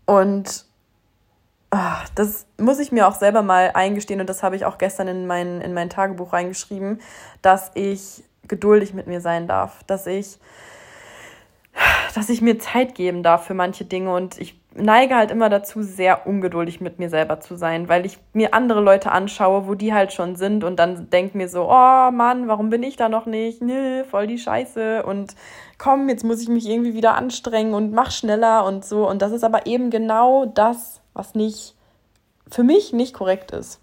Und 0.07 0.65
das 2.15 2.47
muss 2.58 2.79
ich 2.79 2.91
mir 2.91 3.08
auch 3.08 3.15
selber 3.15 3.41
mal 3.41 3.71
eingestehen 3.73 4.19
und 4.19 4.29
das 4.29 4.41
habe 4.41 4.55
ich 4.55 4.65
auch 4.65 4.77
gestern 4.77 5.08
in 5.08 5.27
mein, 5.27 5.62
in 5.62 5.73
mein 5.73 5.89
Tagebuch 5.89 6.34
reingeschrieben, 6.34 6.99
dass 7.41 7.71
ich 7.75 8.23
geduldig 8.47 8.93
mit 8.93 9.08
mir 9.08 9.21
sein 9.21 9.47
darf, 9.47 9.84
dass 9.84 10.08
ich, 10.08 10.39
dass 12.15 12.29
ich 12.29 12.41
mir 12.41 12.58
Zeit 12.58 12.95
geben 12.95 13.21
darf 13.21 13.45
für 13.45 13.53
manche 13.53 13.86
Dinge 13.86 14.13
und 14.13 14.39
ich 14.39 14.60
neige 14.73 15.15
halt 15.15 15.32
immer 15.32 15.49
dazu, 15.49 15.82
sehr 15.82 16.27
ungeduldig 16.27 16.82
mit 16.82 16.99
mir 16.99 17.10
selber 17.10 17.39
zu 17.39 17.55
sein, 17.55 17.89
weil 17.89 18.05
ich 18.05 18.17
mir 18.34 18.53
andere 18.53 18.82
Leute 18.82 19.12
anschaue, 19.12 19.67
wo 19.67 19.75
die 19.75 19.93
halt 19.93 20.13
schon 20.13 20.36
sind 20.36 20.63
und 20.63 20.77
dann 20.77 21.10
denke 21.10 21.38
mir 21.38 21.49
so, 21.49 21.69
oh 21.69 22.12
Mann, 22.12 22.47
warum 22.47 22.69
bin 22.69 22.84
ich 22.84 22.95
da 22.95 23.10
noch 23.10 23.25
nicht? 23.25 23.62
Nö, 23.62 24.03
voll 24.05 24.27
die 24.27 24.38
Scheiße 24.38 25.03
und 25.03 25.36
komm, 25.77 26.10
jetzt 26.10 26.23
muss 26.23 26.41
ich 26.41 26.49
mich 26.49 26.67
irgendwie 26.67 26.93
wieder 26.93 27.15
anstrengen 27.15 27.73
und 27.73 27.91
mach 27.91 28.12
schneller 28.12 28.65
und 28.65 28.86
so. 28.86 29.08
Und 29.10 29.21
das 29.21 29.32
ist 29.32 29.43
aber 29.43 29.65
eben 29.65 29.89
genau 29.89 30.45
das, 30.45 30.98
was 31.19 31.36
nicht, 31.36 31.75
für 32.49 32.63
mich 32.63 32.93
nicht 32.93 33.13
korrekt 33.13 33.51
ist. 33.51 33.79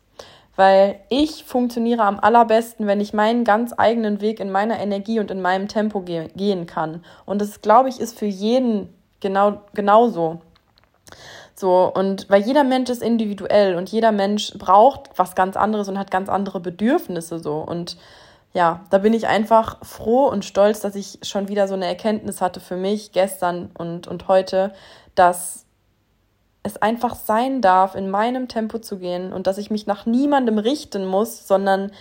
Weil 0.57 1.01
ich 1.11 1.44
funktioniere 1.44 2.03
am 2.03 2.18
allerbesten, 2.18 2.87
wenn 2.87 3.01
ich 3.01 3.12
meinen 3.12 3.44
ganz 3.44 3.75
eigenen 3.77 4.22
Weg 4.22 4.40
in 4.40 4.51
meiner 4.51 4.81
Energie 4.81 5.20
und 5.20 5.31
in 5.31 5.42
meinem 5.42 5.68
Tempo 5.68 6.01
ge 6.01 6.29
gehen 6.35 6.64
kann. 6.64 7.05
Und 7.27 7.42
das, 7.42 7.61
glaube 7.61 7.90
ich, 7.90 8.01
ist 8.01 8.18
für 8.18 8.27
jeden 8.27 8.88
genau, 9.20 9.61
genauso. 9.75 10.40
So, 11.55 11.92
und 11.94 12.29
weil 12.31 12.42
jeder 12.42 12.64
Mensch 12.64 12.88
ist 12.88 13.03
individuell 13.03 13.77
und 13.77 13.90
jeder 13.90 14.12
Mensch 14.12 14.53
braucht 14.57 15.11
was 15.16 15.35
ganz 15.35 15.57
anderes 15.57 15.88
und 15.88 15.99
hat 15.99 16.11
ganz 16.11 16.31
andere 16.31 16.61
Bedürfnisse 16.61 17.38
so. 17.38 17.59
Und 17.59 17.99
ja, 18.55 18.81
da 18.88 18.96
bin 18.96 19.12
ich 19.12 19.27
einfach 19.27 19.85
froh 19.85 20.27
und 20.27 20.46
stolz, 20.46 20.81
dass 20.81 20.94
ich 20.94 21.18
schon 21.22 21.49
wieder 21.49 21.68
so 21.68 21.75
eine 21.75 21.87
Erkenntnis 21.87 22.40
hatte 22.40 22.61
für 22.61 22.77
mich 22.77 23.12
gestern 23.12 23.70
und, 23.77 24.07
und 24.07 24.29
heute, 24.29 24.72
dass 25.14 25.65
es 26.66 26.76
einfach 26.76 27.14
sein 27.14 27.62
darf, 27.62 27.94
in 27.94 28.11
meinem 28.11 28.48
Tempo 28.48 28.79
zu 28.79 28.98
gehen 28.98 29.33
und 29.33 29.46
dass 29.46 29.59
ich 29.59 29.70
mich 29.70 29.87
nach 29.87 30.05
niemandem 30.05 30.59
richten 30.59 31.07
muss, 31.07 31.46
sondern 31.46 31.92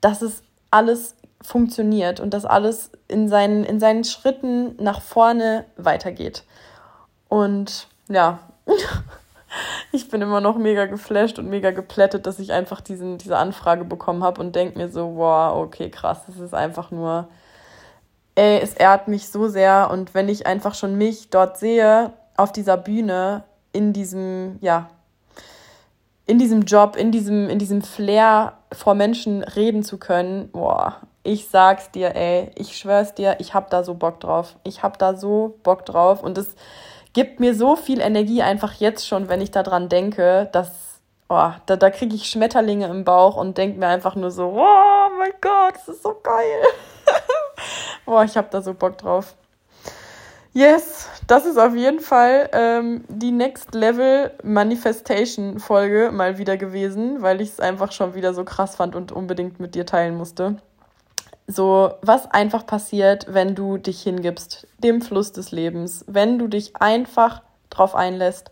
dass 0.00 0.22
es 0.22 0.42
alles 0.70 1.16
funktioniert 1.42 2.20
und 2.20 2.34
dass 2.34 2.44
alles 2.44 2.90
in 3.08 3.28
seinen, 3.28 3.64
in 3.64 3.80
seinen 3.80 4.04
Schritten 4.04 4.76
nach 4.82 5.00
vorne 5.00 5.64
weitergeht. 5.76 6.44
Und 7.28 7.88
ja, 8.08 8.40
ich 9.92 10.08
bin 10.08 10.22
immer 10.22 10.40
noch 10.40 10.58
mega 10.58 10.86
geflasht 10.86 11.38
und 11.38 11.48
mega 11.48 11.70
geplättet, 11.70 12.26
dass 12.26 12.38
ich 12.38 12.52
einfach 12.52 12.80
diesen, 12.80 13.18
diese 13.18 13.38
Anfrage 13.38 13.84
bekommen 13.84 14.22
habe 14.22 14.40
und 14.40 14.54
denke 14.54 14.78
mir 14.78 14.88
so, 14.88 15.16
wow, 15.16 15.56
okay, 15.56 15.90
krass, 15.90 16.22
das 16.26 16.38
ist 16.38 16.54
einfach 16.54 16.90
nur, 16.90 17.28
ey, 18.34 18.60
es 18.60 18.74
ehrt 18.74 19.08
mich 19.08 19.28
so 19.28 19.48
sehr. 19.48 19.88
Und 19.90 20.14
wenn 20.14 20.28
ich 20.28 20.46
einfach 20.46 20.74
schon 20.74 20.96
mich 20.96 21.30
dort 21.30 21.58
sehe, 21.58 22.12
auf 22.36 22.52
dieser 22.52 22.76
Bühne, 22.76 23.44
in 23.72 23.92
diesem, 23.92 24.58
ja, 24.60 24.88
in 26.26 26.38
diesem 26.38 26.62
Job, 26.62 26.96
in 26.96 27.12
diesem, 27.12 27.48
in 27.48 27.58
diesem 27.58 27.82
Flair 27.82 28.54
vor 28.72 28.94
Menschen 28.94 29.42
reden 29.42 29.82
zu 29.82 29.98
können, 29.98 30.50
boah, 30.50 30.96
ich 31.22 31.48
sag's 31.48 31.90
dir, 31.90 32.14
ey, 32.14 32.50
ich 32.54 32.76
schwör's 32.76 33.14
dir, 33.14 33.36
ich 33.38 33.54
hab 33.54 33.70
da 33.70 33.84
so 33.84 33.94
Bock 33.94 34.20
drauf. 34.20 34.56
Ich 34.64 34.82
hab 34.82 34.98
da 34.98 35.16
so 35.16 35.58
Bock 35.62 35.84
drauf 35.84 36.22
und 36.22 36.38
es 36.38 36.54
gibt 37.12 37.40
mir 37.40 37.54
so 37.54 37.76
viel 37.76 38.00
Energie 38.00 38.42
einfach 38.42 38.74
jetzt 38.74 39.06
schon, 39.06 39.28
wenn 39.28 39.40
ich 39.40 39.50
daran 39.50 39.88
denke, 39.88 40.48
dass, 40.52 41.00
oh, 41.28 41.50
da, 41.66 41.76
da 41.76 41.90
kriege 41.90 42.14
ich 42.14 42.28
Schmetterlinge 42.28 42.86
im 42.86 43.04
Bauch 43.04 43.36
und 43.36 43.58
denke 43.58 43.78
mir 43.78 43.88
einfach 43.88 44.14
nur 44.14 44.30
so, 44.30 44.52
oh 44.56 45.08
mein 45.18 45.32
Gott, 45.40 45.74
das 45.74 45.88
ist 45.88 46.02
so 46.02 46.16
geil. 46.22 46.62
Boah, 48.04 48.24
ich 48.24 48.36
hab 48.36 48.50
da 48.50 48.62
so 48.62 48.74
Bock 48.74 48.98
drauf. 48.98 49.34
Yes, 50.56 51.10
das 51.26 51.44
ist 51.44 51.58
auf 51.58 51.74
jeden 51.76 52.00
Fall 52.00 52.48
ähm, 52.54 53.04
die 53.08 53.30
Next 53.30 53.74
Level 53.74 54.30
Manifestation 54.42 55.60
Folge 55.60 56.10
mal 56.10 56.38
wieder 56.38 56.56
gewesen, 56.56 57.20
weil 57.20 57.42
ich 57.42 57.50
es 57.50 57.60
einfach 57.60 57.92
schon 57.92 58.14
wieder 58.14 58.32
so 58.32 58.42
krass 58.42 58.74
fand 58.74 58.96
und 58.96 59.12
unbedingt 59.12 59.60
mit 59.60 59.74
dir 59.74 59.84
teilen 59.84 60.16
musste. 60.16 60.56
So, 61.46 61.92
was 62.00 62.30
einfach 62.30 62.64
passiert, 62.64 63.26
wenn 63.28 63.54
du 63.54 63.76
dich 63.76 64.00
hingibst, 64.00 64.66
dem 64.78 65.02
Fluss 65.02 65.30
des 65.30 65.50
Lebens, 65.50 66.06
wenn 66.08 66.38
du 66.38 66.48
dich 66.48 66.74
einfach 66.76 67.42
drauf 67.68 67.94
einlässt, 67.94 68.50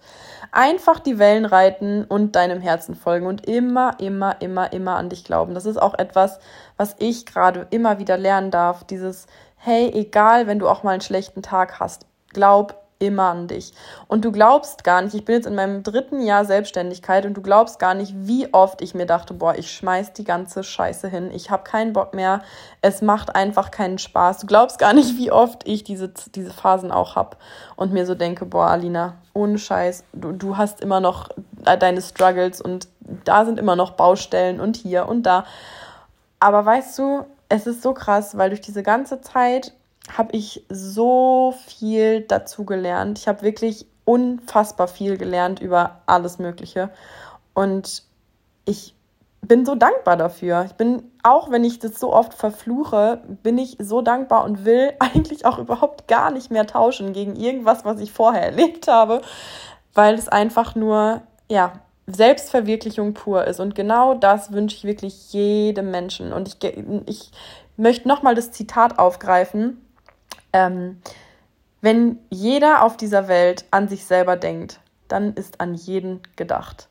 einfach 0.52 1.00
die 1.00 1.18
Wellen 1.18 1.46
reiten 1.46 2.04
und 2.04 2.36
deinem 2.36 2.60
Herzen 2.60 2.96
folgen 2.96 3.26
und 3.26 3.46
immer, 3.46 3.98
immer, 3.98 4.42
immer, 4.42 4.74
immer 4.74 4.96
an 4.96 5.08
dich 5.08 5.24
glauben. 5.24 5.54
Das 5.54 5.64
ist 5.64 5.80
auch 5.80 5.94
etwas, 5.94 6.38
was 6.76 6.96
ich 6.98 7.24
gerade 7.24 7.66
immer 7.70 7.98
wieder 7.98 8.18
lernen 8.18 8.50
darf, 8.50 8.84
dieses 8.84 9.26
hey, 9.64 9.90
egal, 9.94 10.46
wenn 10.46 10.58
du 10.58 10.68
auch 10.68 10.82
mal 10.82 10.90
einen 10.90 11.00
schlechten 11.00 11.42
Tag 11.42 11.80
hast, 11.80 12.06
glaub 12.32 12.84
immer 12.98 13.24
an 13.24 13.48
dich. 13.48 13.72
Und 14.08 14.24
du 14.24 14.30
glaubst 14.30 14.84
gar 14.84 15.02
nicht, 15.02 15.14
ich 15.14 15.24
bin 15.24 15.36
jetzt 15.36 15.46
in 15.46 15.54
meinem 15.54 15.82
dritten 15.82 16.20
Jahr 16.20 16.44
Selbstständigkeit 16.44 17.26
und 17.26 17.34
du 17.34 17.42
glaubst 17.42 17.78
gar 17.78 17.94
nicht, 17.94 18.12
wie 18.14 18.52
oft 18.52 18.82
ich 18.82 18.94
mir 18.94 19.06
dachte, 19.06 19.34
boah, 19.34 19.54
ich 19.56 19.70
schmeiß 19.70 20.12
die 20.12 20.24
ganze 20.24 20.62
Scheiße 20.62 21.08
hin, 21.08 21.30
ich 21.32 21.50
habe 21.50 21.64
keinen 21.64 21.92
Bock 21.92 22.14
mehr, 22.14 22.42
es 22.82 23.02
macht 23.02 23.34
einfach 23.34 23.70
keinen 23.70 23.98
Spaß. 23.98 24.38
Du 24.38 24.46
glaubst 24.46 24.78
gar 24.78 24.92
nicht, 24.92 25.16
wie 25.16 25.32
oft 25.32 25.66
ich 25.66 25.82
diese, 25.82 26.12
diese 26.34 26.52
Phasen 26.52 26.92
auch 26.92 27.16
habe 27.16 27.36
und 27.76 27.92
mir 27.92 28.06
so 28.06 28.14
denke, 28.14 28.44
boah, 28.44 28.68
Alina, 28.68 29.14
ohne 29.32 29.58
Scheiß, 29.58 30.04
du, 30.12 30.32
du 30.32 30.56
hast 30.56 30.80
immer 30.80 31.00
noch 31.00 31.30
deine 31.62 32.02
Struggles 32.02 32.60
und 32.60 32.88
da 33.24 33.44
sind 33.44 33.58
immer 33.58 33.76
noch 33.76 33.92
Baustellen 33.92 34.60
und 34.60 34.76
hier 34.76 35.08
und 35.08 35.24
da. 35.24 35.44
Aber 36.38 36.64
weißt 36.64 36.98
du, 36.98 37.24
es 37.48 37.66
ist 37.66 37.82
so 37.82 37.94
krass, 37.94 38.36
weil 38.36 38.50
durch 38.50 38.60
diese 38.60 38.82
ganze 38.82 39.20
Zeit 39.20 39.72
habe 40.12 40.36
ich 40.36 40.64
so 40.68 41.54
viel 41.66 42.22
dazu 42.22 42.64
gelernt. 42.64 43.18
Ich 43.18 43.28
habe 43.28 43.42
wirklich 43.42 43.86
unfassbar 44.04 44.88
viel 44.88 45.16
gelernt 45.16 45.60
über 45.60 46.02
alles 46.06 46.38
Mögliche. 46.38 46.90
Und 47.54 48.02
ich 48.64 48.94
bin 49.40 49.64
so 49.64 49.74
dankbar 49.74 50.16
dafür. 50.16 50.64
Ich 50.66 50.72
bin, 50.72 51.10
auch 51.22 51.50
wenn 51.50 51.64
ich 51.64 51.78
das 51.78 52.00
so 52.00 52.12
oft 52.12 52.34
verfluche, 52.34 53.22
bin 53.42 53.58
ich 53.58 53.76
so 53.78 54.02
dankbar 54.02 54.44
und 54.44 54.64
will 54.64 54.92
eigentlich 54.98 55.46
auch 55.46 55.58
überhaupt 55.58 56.08
gar 56.08 56.30
nicht 56.30 56.50
mehr 56.50 56.66
tauschen 56.66 57.12
gegen 57.12 57.36
irgendwas, 57.36 57.84
was 57.84 58.00
ich 58.00 58.12
vorher 58.12 58.42
erlebt 58.42 58.88
habe, 58.88 59.22
weil 59.94 60.14
es 60.14 60.28
einfach 60.28 60.74
nur, 60.74 61.22
ja, 61.50 61.72
Selbstverwirklichung 62.06 63.14
pur 63.14 63.46
ist. 63.46 63.60
Und 63.60 63.74
genau 63.74 64.14
das 64.14 64.52
wünsche 64.52 64.76
ich 64.76 64.84
wirklich 64.84 65.32
jedem 65.32 65.90
Menschen. 65.90 66.32
Und 66.32 66.48
ich, 66.48 66.74
ich 67.06 67.30
möchte 67.76 68.08
nochmal 68.08 68.34
das 68.34 68.50
Zitat 68.52 68.98
aufgreifen. 68.98 69.80
Ähm, 70.52 71.00
wenn 71.80 72.18
jeder 72.30 72.82
auf 72.82 72.96
dieser 72.96 73.28
Welt 73.28 73.64
an 73.70 73.88
sich 73.88 74.04
selber 74.04 74.36
denkt, 74.36 74.80
dann 75.08 75.34
ist 75.34 75.60
an 75.60 75.74
jeden 75.74 76.20
gedacht. 76.36 76.88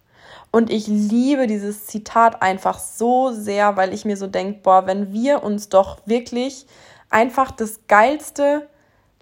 Und 0.51 0.71
ich 0.71 0.87
liebe 0.87 1.47
dieses 1.47 1.87
Zitat 1.87 2.41
einfach 2.41 2.77
so 2.77 3.31
sehr, 3.31 3.75
weil 3.75 3.93
ich 3.93 4.05
mir 4.05 4.17
so 4.17 4.27
denke, 4.27 4.59
boah, 4.61 4.85
wenn 4.85 5.11
wir 5.11 5.43
uns 5.43 5.69
doch 5.69 5.97
wirklich 6.05 6.67
einfach 7.09 7.51
das 7.51 7.81
Geilste 7.87 8.67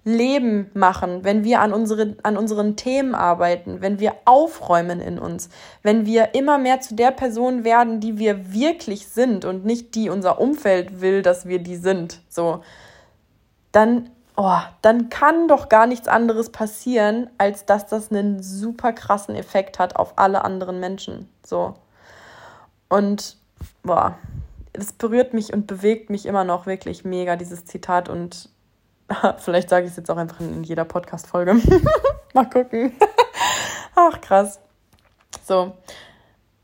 Leben 0.04 0.70
machen, 0.74 1.22
wenn 1.22 1.44
wir 1.44 1.60
an, 1.60 1.72
unsere, 1.72 2.16
an 2.24 2.36
unseren 2.36 2.74
Themen 2.74 3.14
arbeiten, 3.14 3.80
wenn 3.80 4.00
wir 4.00 4.14
aufräumen 4.24 5.00
in 5.00 5.18
uns, 5.18 5.48
wenn 5.82 6.06
wir 6.06 6.34
immer 6.34 6.58
mehr 6.58 6.80
zu 6.80 6.96
der 6.96 7.12
Person 7.12 7.62
werden, 7.62 8.00
die 8.00 8.18
wir 8.18 8.52
wirklich 8.52 9.06
sind 9.06 9.44
und 9.44 9.64
nicht 9.64 9.94
die 9.94 10.10
unser 10.10 10.40
Umfeld 10.40 11.00
will, 11.00 11.22
dass 11.22 11.46
wir 11.46 11.60
die 11.60 11.76
sind, 11.76 12.20
so, 12.28 12.62
dann, 13.70 14.10
oh, 14.36 14.58
dann 14.82 15.08
kann 15.08 15.46
doch 15.46 15.68
gar 15.68 15.86
nichts 15.86 16.08
anderes 16.08 16.50
passieren, 16.50 17.30
als 17.38 17.64
dass 17.64 17.86
das 17.86 18.10
einen 18.10 18.42
super 18.42 18.92
krassen 18.92 19.36
Effekt 19.36 19.78
hat 19.78 19.94
auf 19.94 20.14
alle 20.16 20.44
anderen 20.44 20.80
Menschen, 20.80 21.28
so. 21.46 21.74
Und, 22.88 23.36
boah, 23.84 24.18
es 24.72 24.92
berührt 24.92 25.32
mich 25.32 25.52
und 25.52 25.66
bewegt 25.66 26.10
mich 26.10 26.26
immer 26.26 26.44
noch 26.44 26.66
wirklich 26.66 27.04
mega, 27.04 27.36
dieses 27.36 27.64
Zitat 27.66 28.08
und 28.08 28.50
Vielleicht 29.38 29.68
sage 29.68 29.86
ich 29.86 29.92
es 29.92 29.96
jetzt 29.96 30.10
auch 30.10 30.16
einfach 30.16 30.40
in 30.40 30.64
jeder 30.64 30.84
Podcast-Folge. 30.84 31.54
Mal 32.34 32.48
gucken. 32.48 32.92
Ach, 33.94 34.20
krass. 34.20 34.60
So. 35.44 35.72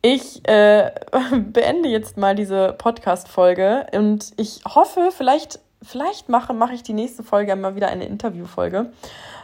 Ich 0.00 0.46
äh, 0.48 0.92
beende 1.32 1.88
jetzt 1.88 2.16
mal 2.16 2.36
diese 2.36 2.72
Podcast-Folge 2.74 3.88
und 3.92 4.32
ich 4.36 4.60
hoffe, 4.64 5.10
vielleicht, 5.10 5.58
vielleicht 5.82 6.28
mache, 6.28 6.54
mache 6.54 6.74
ich 6.74 6.84
die 6.84 6.92
nächste 6.92 7.24
Folge 7.24 7.56
mal 7.56 7.74
wieder 7.74 7.88
eine 7.88 8.06
Interview-Folge. 8.06 8.92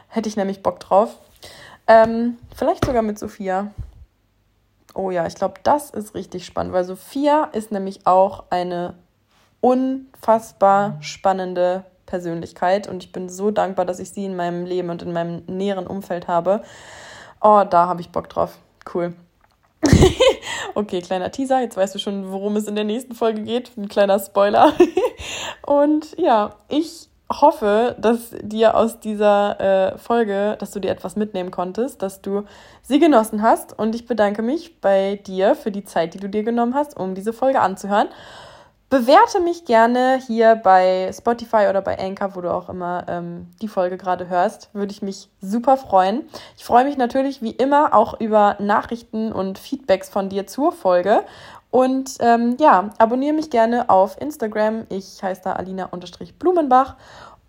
Hätte 0.08 0.28
ich 0.28 0.36
nämlich 0.36 0.62
Bock 0.62 0.78
drauf. 0.78 1.18
Ähm, 1.88 2.38
vielleicht 2.54 2.84
sogar 2.84 3.02
mit 3.02 3.18
Sophia. 3.18 3.72
Oh 4.94 5.10
ja, 5.10 5.26
ich 5.26 5.34
glaube, 5.34 5.54
das 5.64 5.90
ist 5.90 6.14
richtig 6.14 6.46
spannend, 6.46 6.72
weil 6.72 6.84
Sophia 6.84 7.50
ist 7.52 7.72
nämlich 7.72 8.06
auch 8.06 8.44
eine 8.50 8.94
unfassbar 9.60 10.98
spannende 11.00 11.84
Persönlichkeit 12.14 12.86
und 12.86 13.02
ich 13.02 13.10
bin 13.10 13.28
so 13.28 13.50
dankbar, 13.50 13.84
dass 13.84 13.98
ich 13.98 14.10
sie 14.10 14.24
in 14.24 14.36
meinem 14.36 14.66
Leben 14.66 14.88
und 14.88 15.02
in 15.02 15.12
meinem 15.12 15.42
näheren 15.48 15.88
Umfeld 15.88 16.28
habe. 16.28 16.62
Oh, 17.40 17.64
da 17.68 17.88
habe 17.88 18.02
ich 18.02 18.10
Bock 18.10 18.28
drauf. 18.28 18.56
Cool. 18.94 19.14
okay, 20.76 21.02
kleiner 21.02 21.32
Teaser. 21.32 21.60
Jetzt 21.60 21.76
weißt 21.76 21.92
du 21.92 21.98
schon, 21.98 22.30
worum 22.30 22.54
es 22.54 22.68
in 22.68 22.76
der 22.76 22.84
nächsten 22.84 23.16
Folge 23.16 23.42
geht. 23.42 23.76
Ein 23.76 23.88
kleiner 23.88 24.20
Spoiler. 24.20 24.74
und 25.66 26.16
ja, 26.16 26.54
ich 26.68 27.08
hoffe, 27.32 27.96
dass 27.98 28.30
dir 28.42 28.76
aus 28.76 29.00
dieser 29.00 29.94
äh, 29.94 29.98
Folge, 29.98 30.56
dass 30.60 30.70
du 30.70 30.78
dir 30.78 30.92
etwas 30.92 31.16
mitnehmen 31.16 31.50
konntest, 31.50 32.00
dass 32.00 32.22
du 32.22 32.44
sie 32.82 33.00
genossen 33.00 33.42
hast. 33.42 33.76
Und 33.76 33.96
ich 33.96 34.06
bedanke 34.06 34.42
mich 34.42 34.80
bei 34.80 35.16
dir 35.26 35.56
für 35.56 35.72
die 35.72 35.84
Zeit, 35.84 36.14
die 36.14 36.20
du 36.20 36.28
dir 36.28 36.44
genommen 36.44 36.74
hast, 36.74 36.96
um 36.96 37.16
diese 37.16 37.32
Folge 37.32 37.60
anzuhören. 37.60 38.06
Bewerte 38.90 39.40
mich 39.40 39.64
gerne 39.64 40.20
hier 40.24 40.54
bei 40.54 41.10
Spotify 41.12 41.66
oder 41.68 41.82
bei 41.82 41.98
Anchor, 41.98 42.36
wo 42.36 42.40
du 42.42 42.52
auch 42.52 42.68
immer 42.68 43.04
ähm, 43.08 43.48
die 43.60 43.66
Folge 43.66 43.96
gerade 43.96 44.28
hörst. 44.28 44.68
Würde 44.72 44.92
ich 44.92 45.02
mich 45.02 45.28
super 45.40 45.76
freuen. 45.76 46.28
Ich 46.56 46.64
freue 46.64 46.84
mich 46.84 46.96
natürlich 46.96 47.42
wie 47.42 47.50
immer 47.50 47.94
auch 47.94 48.20
über 48.20 48.56
Nachrichten 48.60 49.32
und 49.32 49.58
Feedbacks 49.58 50.08
von 50.08 50.28
dir 50.28 50.46
zur 50.46 50.70
Folge. 50.70 51.24
Und 51.70 52.18
ähm, 52.20 52.56
ja, 52.60 52.90
abonniere 52.98 53.34
mich 53.34 53.50
gerne 53.50 53.90
auf 53.90 54.20
Instagram. 54.20 54.86
Ich 54.90 55.20
heiße 55.20 55.40
da 55.42 55.54
Alina-Blumenbach. 55.54 56.94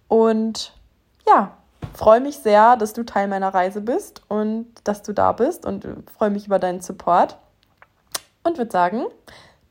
Und 0.08 0.74
ja, 1.28 1.52
freue 1.93 2.21
mich 2.21 2.39
sehr, 2.39 2.76
dass 2.76 2.93
du 2.93 3.04
Teil 3.04 3.28
meiner 3.28 3.54
Reise 3.54 3.82
bist 3.82 4.24
und 4.30 4.67
dass 4.84 5.04
du 5.04 5.13
da 5.13 5.32
bist 5.32 5.65
und 5.65 5.86
freue 6.17 6.32
mich 6.32 6.48
über 6.48 6.58
deinen 6.58 6.82
Support. 6.82 7.38
Und 8.43 8.58
würde 8.58 8.71
sagen, 8.71 9.06